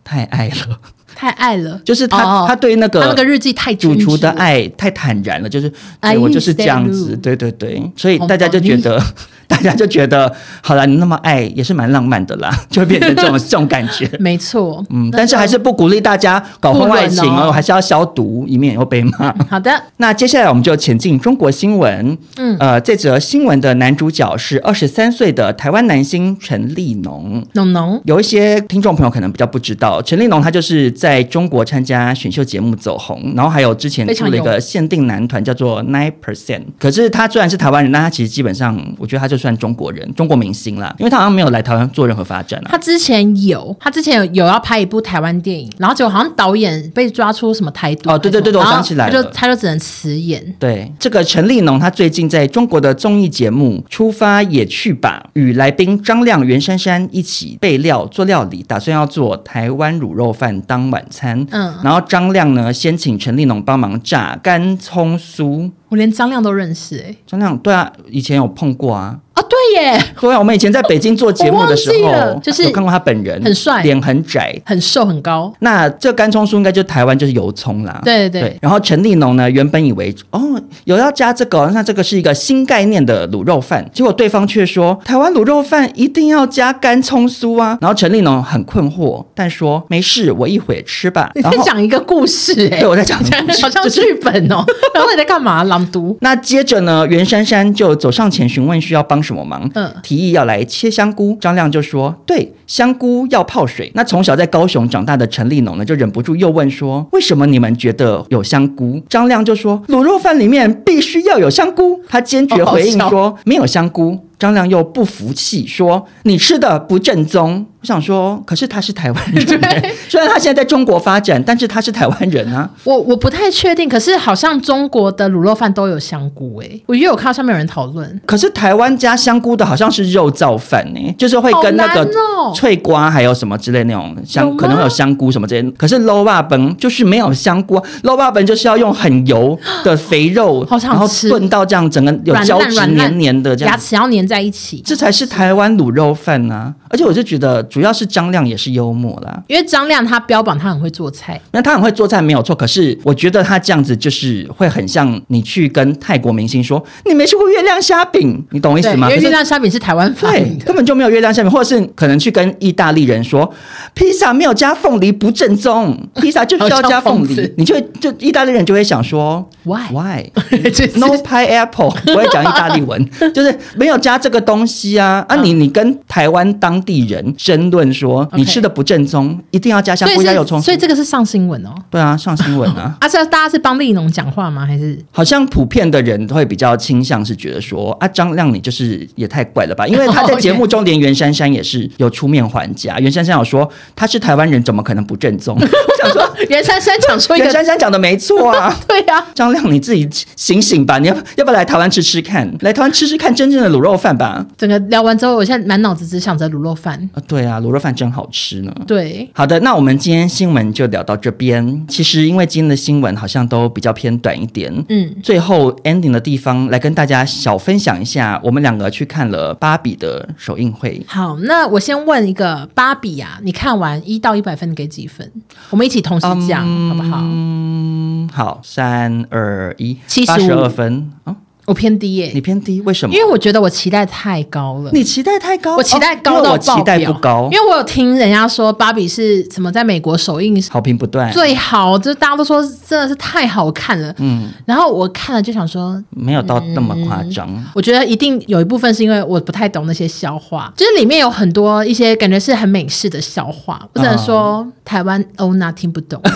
[0.02, 0.78] 太爱了。
[1.14, 9.02] 太爱了，就是他，哦、他对那个那个日记太主厨的爱太坦然了，就是对我就是这样子，对对对，所以大家就觉得，
[9.46, 10.32] 大家就觉得，
[10.62, 14.08] 好了，你那么爱也是蛮浪漫的啦，就会变成这种 这种感觉。
[14.18, 19.34] 没错，嗯，但是还是不鼓励大家搞婚外情哦，还是要消毒，以免以后被骂。
[19.48, 22.16] 好的，那接下来我们就前进中国新闻。
[22.36, 27.44] 嗯，呃，这则新闻的男主角是二十三岁的台湾男星陈立农。
[27.52, 30.84] 农农，有一些听众朋友可能比较不知道，陈立农他就是。
[30.94, 36.62] 在中国参加选秀节目走红，然后还有之前出了一个限定男团叫做 Nine Percent。
[36.78, 42.68] 可是他虽然是台湾人，但他其实基本上，我觉得他就算中国人，中国明星啦，因为他好像没有来台湾做任何发展啊。
[42.70, 48.10] 他之前有，他之前有有要拍一部台湾电影，然后结果好像导演被抓出什么台独。
[48.10, 50.42] 哦，对对对对，我想起来了，他就他就只能辞演。
[50.58, 61.46] 对，这个陈立农，他最近在中国的综艺节目《出发也去吧》与来宾张亮、袁姗姗一起备料做料理，打算要做台湾卤肉饭当晚餐。
[61.50, 65.70] 嗯，然后张亮呢，先请陈立农帮忙榨干葱酥。
[65.88, 67.18] 我连张亮都认识哎、欸。
[67.26, 69.18] 张亮，对啊，以前有碰过啊。
[69.34, 75.52] 啊，对耶，对啊，我们以前在北京做节目的时候，就是有看过他本人，很帅，脸很窄，很瘦，很高。
[75.58, 78.00] 那这干葱酥应该就是台湾就是油葱啦。
[78.04, 78.58] 对对对。
[78.62, 80.40] 然后陈立农呢，原本以为哦
[80.84, 87.76] 有要加这个，那这个是一个新概念的卤肉饭，结果对方却说台湾卤肉饭一定要加干葱酥啊。
[87.80, 91.30] 然后陈立农很困惑，但说没事，我一会吃吧。
[91.34, 93.18] 你在讲一个故事哎、欸，对，我在讲
[93.60, 94.64] 好像剧本哦。
[94.94, 95.64] 然后你在干嘛？
[95.64, 96.16] 朗读。
[96.20, 99.68] 那接着呢，袁姗姗就走上前询问需要帮什么忙。
[99.74, 99.92] 嗯。
[100.02, 119.44] 提议要来切香菇，张亮就说：“对，香菇要泡水。”那从小在高雄长大的陈立农呢，就忍不住又问说：“为什么你们觉得有香菇？”张亮就说：“卤肉饭里面必须要有香菇。”他坚决回应说：“没有香菇。”张亮又不服气说：“你吃的不正宗。”我想说，可是他是台湾人，
[120.08, 122.66] 虽然他现在在中国发展，但是他是台湾人啊。
[122.82, 126.82] 我我不太确定，可是好像中国的卤肉饭都有香菇诶、欸。
[126.86, 132.08] 我因为我看到上面有人讨论，可是台湾加香菇的好像是肉燥饭呢、欸，就是会跟那个
[132.54, 135.70] 脆瓜还有什么之类那种香，可能会有香菇什么之类。
[135.72, 146.74] 可是卤肉饭就是没有香菇，卤肉饭就是要用很油的肥肉，好想吃，然后炖到这样整个有胶质黏黏的这样，牙齿要黏在一起，这才是台湾卤肉饭啊！
[146.88, 147.62] 而且我就觉得。
[147.64, 152.54] 主要是张亮也是幽默啦，因为张亮他标榜他很会做菜，那他很会做菜没有错。
[152.54, 159.10] 可是我觉得他这样子就是会很像你去跟泰国明星说你没吃过月亮虾饼，你懂我意思吗？
[159.10, 163.52] 因为月亮虾饼是台湾发明的，根本就没有月亮虾饼，或者是可能去跟意大利人说
[163.94, 170.22] 披萨没有加凤梨不正宗，披萨就是要加凤梨， 你就就意大利人就会想说 why why
[170.96, 175.36] no pineapple，我会讲意大利文， 就是没有加这个东西啊啊！
[175.36, 177.64] 你你跟台湾当地人争。
[177.74, 181.74] 论说你吃的不正宗一定要加香菇加油葱，所以这个是上新闻哦。
[181.90, 182.94] 对啊，上新闻啊。
[183.00, 184.64] 啊，是大家是帮丽农讲话吗？
[184.64, 189.84] 还是好像普遍的人会比较倾向是觉得说啊，张亮你就是也太怪了吧？
[189.88, 192.98] 因为他在节目中连袁姗姗也是有出面还价。
[193.00, 195.56] 袁姗姗有说他是台湾人，怎么可能不正宗？
[195.58, 198.78] 我想说袁姗姗讲说袁姗姗讲的没错啊。
[198.86, 202.48] 对啊，张亮你自己醒醒吧，你要要不要来台湾吃吃看？
[202.60, 204.44] 来台湾吃吃看真正的卤肉饭吧。
[204.58, 207.22] 整个聊完之后，我现在满脑子只想着卤肉饭啊。
[207.26, 208.60] 对啊，卤肉饭真好吃。
[208.64, 208.72] 呢？
[208.86, 211.84] 对，好的，那我们今天新闻就聊到这边。
[211.88, 221.02] 其实因为今天的新闻好像都比较偏短一点，嗯，最后 ending 的地方来跟大家小分享一下，我们两个去看了芭比的首映会。
[221.06, 225.30] 好，那我先问一个，芭比啊，你看完一到一百分，你给几分？
[225.70, 227.20] 我们一起同时讲，嗯，好不好？
[227.22, 231.10] 嗯，好，三二一，七十二分。
[231.24, 231.36] 哦
[231.66, 233.14] 我偏低耶、欸，你偏低，为什么？
[233.14, 234.90] 因为我觉得我期待太高了。
[234.92, 236.52] 你期待太高，我期待高到爆表。
[236.52, 244.14] 哦、我期待不高，因为我有听人家说芭比是什么，在美国首映好评不断，最好，就是大家都说真的是太好看了。
[244.18, 247.64] 嗯，然后我看了就想说，没有到那么夸张、嗯。
[247.74, 256.20] 我觉得一定有一部分是因为我不太懂那些笑话，就是里面有很多一些感觉是很美式的笑话，不能说、哦、台湾欧娜听不懂。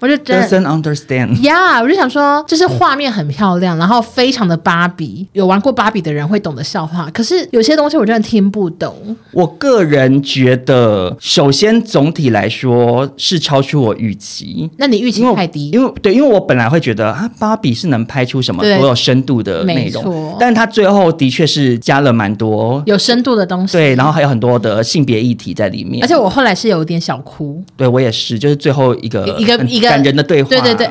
[0.00, 1.40] 我就真的 doesn't understand。
[1.40, 7.08] Yeah，，我就想说，就是画面很漂亮，然后非常的芭比，有玩过芭比的人会懂得笑话。
[7.12, 9.16] 可是有些东西我真的听不懂。
[9.32, 14.70] 我个人觉得，首先总体来说是超出我预期。
[14.76, 15.70] 那你预期太低？
[15.70, 26.04] 因为对，因为我本来会觉得啊，芭比是能拍出什么多有深度的内容，但是他最后的确是加了蛮多有深度的东西，对，然后还有很多的性别议题在里面。
[26.04, 27.62] 而且我后来是有点小哭。
[27.76, 29.86] 对我也是，就是最后一个一个一个。
[29.96, 30.90] 感人的对话，对对对，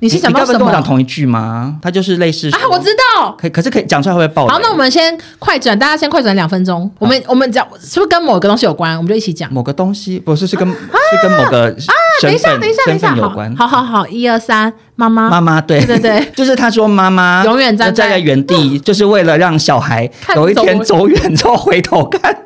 [0.00, 0.52] 你是想到什么？
[0.52, 1.76] 你跟我讲同一句吗？
[1.82, 4.48] 他就是类似啊，我知道，可可是可以讲出来会不会爆？
[4.48, 6.90] 好，那我们先快转，大家先快转两分钟。
[6.98, 8.96] 我们我们讲是不是跟某个东西有关？
[8.96, 10.76] 我们就一起讲某个东西，不是是跟是
[11.22, 11.94] 跟某个啊？
[12.22, 13.54] 等一下，等一下，等一下，有关。
[13.56, 22.36] 好好好，一二三，妈妈，妈妈，对对对， 就是他说妈妈永远站在原地，就是为了让小孩有一天走远之后回头看。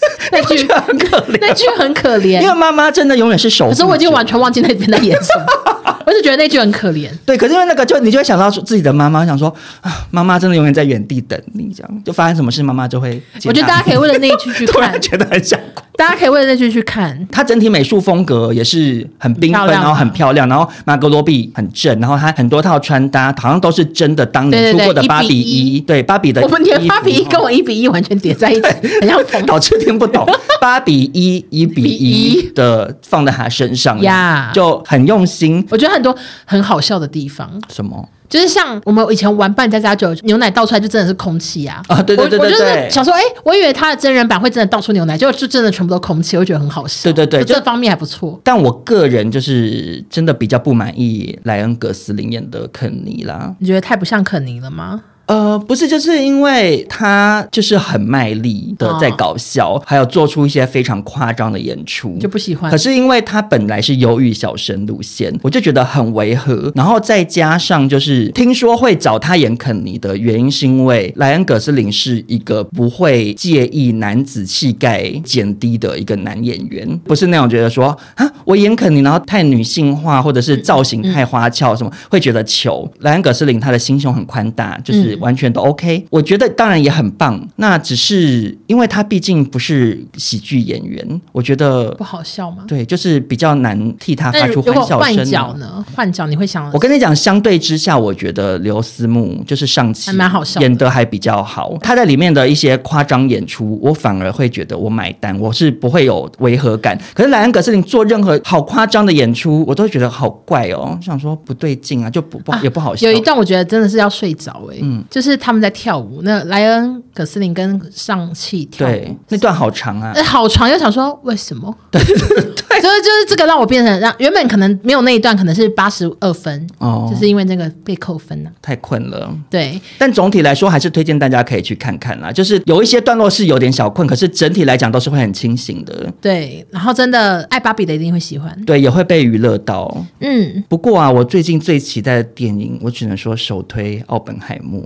[0.32, 3.68] 那句很可怜， 那句很可怜，因为妈妈真的永远是守。
[3.68, 5.32] 可是我已经完全忘记那边在演什
[5.74, 7.10] 么， 我就觉得那句很可怜。
[7.26, 13.20] 对，可是因为那个，就你就会想到自己的妈妈，想说啊，妈妈真的永远在原地等你，这样就发生什么事，妈妈就会。
[13.44, 15.82] 我觉得大家可以为了那一句 去看，觉得很想哭。
[15.98, 17.26] 大家可以为了那句去看。
[17.30, 26.40] 它整体美术风格也是很缤纷，然后很漂亮，然后马格罗比很正，然后它很多套穿搭好像都是真的当年出过的芭比衣，对芭比的。
[26.40, 28.68] 我们连芭比一跟我一比一完全叠在一起，
[29.00, 30.24] 很像 导致听不懂。
[30.60, 35.66] 芭比一一比一的放在他身上呀，就很用心。
[35.68, 37.50] 我觉得很多很好笑的地方。
[37.70, 38.08] 什么？
[38.28, 41.82] 就是像我们以前玩扮家家酒，牛奶倒出来就真的是空气啊！
[41.88, 47.10] 啊，对对对对对，我就是想说，哎，我以为他的真人版会真的倒出牛奶，结果就真的全部都空气，我觉得很好笑。
[47.10, 48.38] 对对对，这方面还不错。
[48.44, 53.54] 但我个人就是真的比较不满意莱恩·格斯林演的肯尼啦。
[53.60, 55.00] 你觉得太不像肯尼了吗？
[55.28, 62.70] 呃，不是，就是因为他就是很卖力的在搞笑，哦、还有做出一些非常夸张的演出，就不喜欢。
[62.70, 66.72] 可是因为他本来是忧郁小生路线，我就觉得很违和。
[66.74, 82.90] 然后再加上就是听说会找他演肯尼的原因，是因为莱恩·葛斯林是一个不会介意男子气概减低的一个男演员，不是那种觉得说啊，我演肯尼然后太女性化，或者是造型太花俏什么，嗯嗯、会觉得糗。
[83.00, 85.17] 莱恩·葛斯林他的心胸很宽大，就是。
[85.20, 87.48] 完全都 OK，我觉得当然也很棒。
[87.56, 92.64] 那只是因为他毕竟不是喜剧演员，我觉得不好笑吗？
[92.66, 94.98] 对，就是比较难替他发出欢笑声。
[95.00, 95.84] 换角呢？
[95.94, 96.70] 换角你会想？
[96.72, 101.76] 我跟你讲，相对之下，我觉得刘思慕就是上期还蛮好笑，演的还比较好。
[101.80, 106.98] 他在里面的一些夸张演出，我反而会觉得我买单，我是不会有违和感。
[107.14, 113.08] 可是莱恩·葛斯林做任何好夸张的演出，我都会觉得好怪哦，我想说不对劲啊，就不不也不好笑。
[113.10, 115.04] 有一段我觉得真的是要睡着哎、欸，嗯。
[115.10, 121.74] 就是他们在跳舞，那莱恩·葛斯林跟上气跳舞，对，那段好长啊，好长，又想说为什么？
[121.90, 129.34] 对 对对，就是就是这个让我变成让原本可能没有那一段，可能是八十二分哦，就是因为那个被扣分了，太困了。
[129.48, 132.30] 对，但总体来说还是推荐大家可以去看看啦。
[132.30, 136.12] 就是有一些段落是有点小困，可是整体来讲都是会很清醒的。
[136.20, 140.04] 对，然后真的爱芭比的一定会喜欢，对，也会被娱乐到。
[140.20, 144.80] 嗯，不过啊，我最近最期待的电影，我只能说首推《奥本海默》。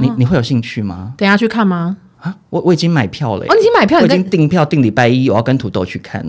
[0.00, 1.12] 你你会有兴趣吗？
[1.16, 1.96] 等下去看吗？
[2.20, 3.44] 啊，我我已经买票了。
[3.46, 6.24] 哦，你已经买票，我已经订票订礼拜一，我要跟土豆去看。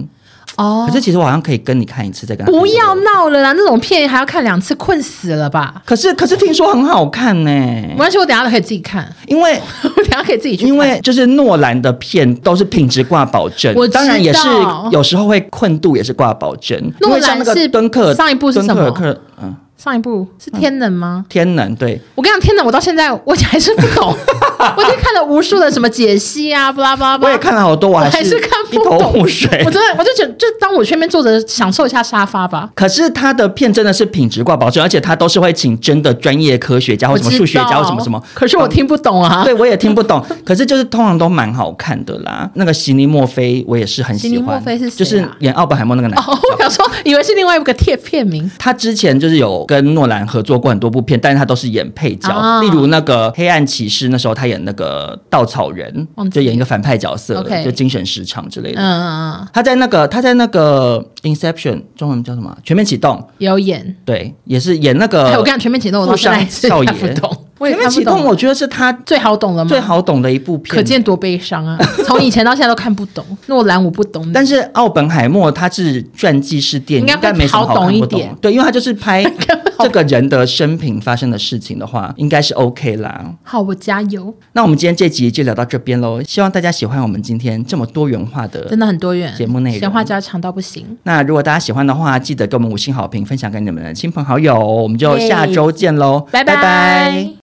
[0.56, 2.46] 哦，可是其实我好像可以跟你看一次再跟。
[2.48, 5.82] 不要闹了啦，那种片还要看两次，困死了吧？
[5.86, 7.50] 可是可是听说很好看呢。
[7.50, 10.68] 没关系，我等下都可以自己看，因为 我等下可以自己去看。
[10.68, 14.48] 因为就是诺兰的片都是品质挂保证，我当然也是
[14.92, 16.92] 有时候会困度也是挂保证。
[17.02, 18.94] 诺兰是敦刻上一部是什么？
[19.42, 19.56] 嗯。
[19.78, 21.24] 上一部是天能吗？
[21.24, 22.02] 嗯、天能，对。
[22.16, 24.10] 我跟你讲，天能，我到现在我还是不懂。
[24.76, 27.24] 我已经看了无数的什么解析啊，巴拉巴拉。
[27.24, 28.98] 我也看了好多，我还是，看不懂。
[29.20, 32.68] 我真的，我就觉得，就当我去那边坐着享受一下沙发吧。
[32.74, 38.22] 可是他的片真的是品质挂保证，而且他都是会请真的专业科学家或什么数学家或什么什么。
[38.34, 39.44] 可是我听不懂啊。
[39.44, 40.26] 对，我也听不懂。
[40.44, 42.50] 可是就是通常都蛮好看的啦。
[42.56, 44.32] 那个席尼莫菲，我也是很喜欢。
[44.32, 44.98] 席尼墨菲是谁啊？
[44.98, 46.20] 就是演奥本海默那个男。
[46.20, 48.50] 哦，我想说，以为是另外一个贴片名。
[48.58, 50.42] 他之前就是有跟诺兰合。
[50.48, 57.66] 作过很多部片，但是他都是演配角，哦、例如那个《黑暗骑士》，那时候他演那个稻草人，就演一个反派角色，Okay.
[57.66, 58.80] 就精神失常之类的。
[58.80, 59.48] 嗯嗯嗯。
[59.52, 62.58] 他在那个他在那个《Inception》中文叫什么？
[62.64, 65.24] 全面启动有演，对，也是演那个。
[65.32, 67.37] 我跟你讲，全面启动我都现在少爷不懂。
[67.60, 69.70] 全面启动，我觉得是他最好懂了吗？
[69.70, 71.78] 最好懂的一部片，可见多悲伤啊！
[72.06, 73.26] 从以前到现在都看不懂。
[73.48, 78.36] 诺兰我不懂，但是奥本海默他是传记式电影，应该没什么好懂一点。
[78.42, 79.24] 对，因为他就是拍
[79.80, 83.26] 这个人的生平发生的事情的话，应该是 OK 啦。
[83.44, 84.34] 好，我加油。
[84.54, 90.86] 那我们今天这集就聊到这边喽，希望大家喜欢我们今天这么多元化的，真的很多元节目内容，闲话家常到不行。
[91.04, 94.58] 那如果大家喜欢的话，记得给我们五星好评，分享给你们的亲朋好友。
[94.58, 96.56] 我们就下周见喽，拜拜。
[96.56, 97.47] 拜拜。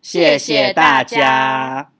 [0.00, 1.99] 谢谢大家。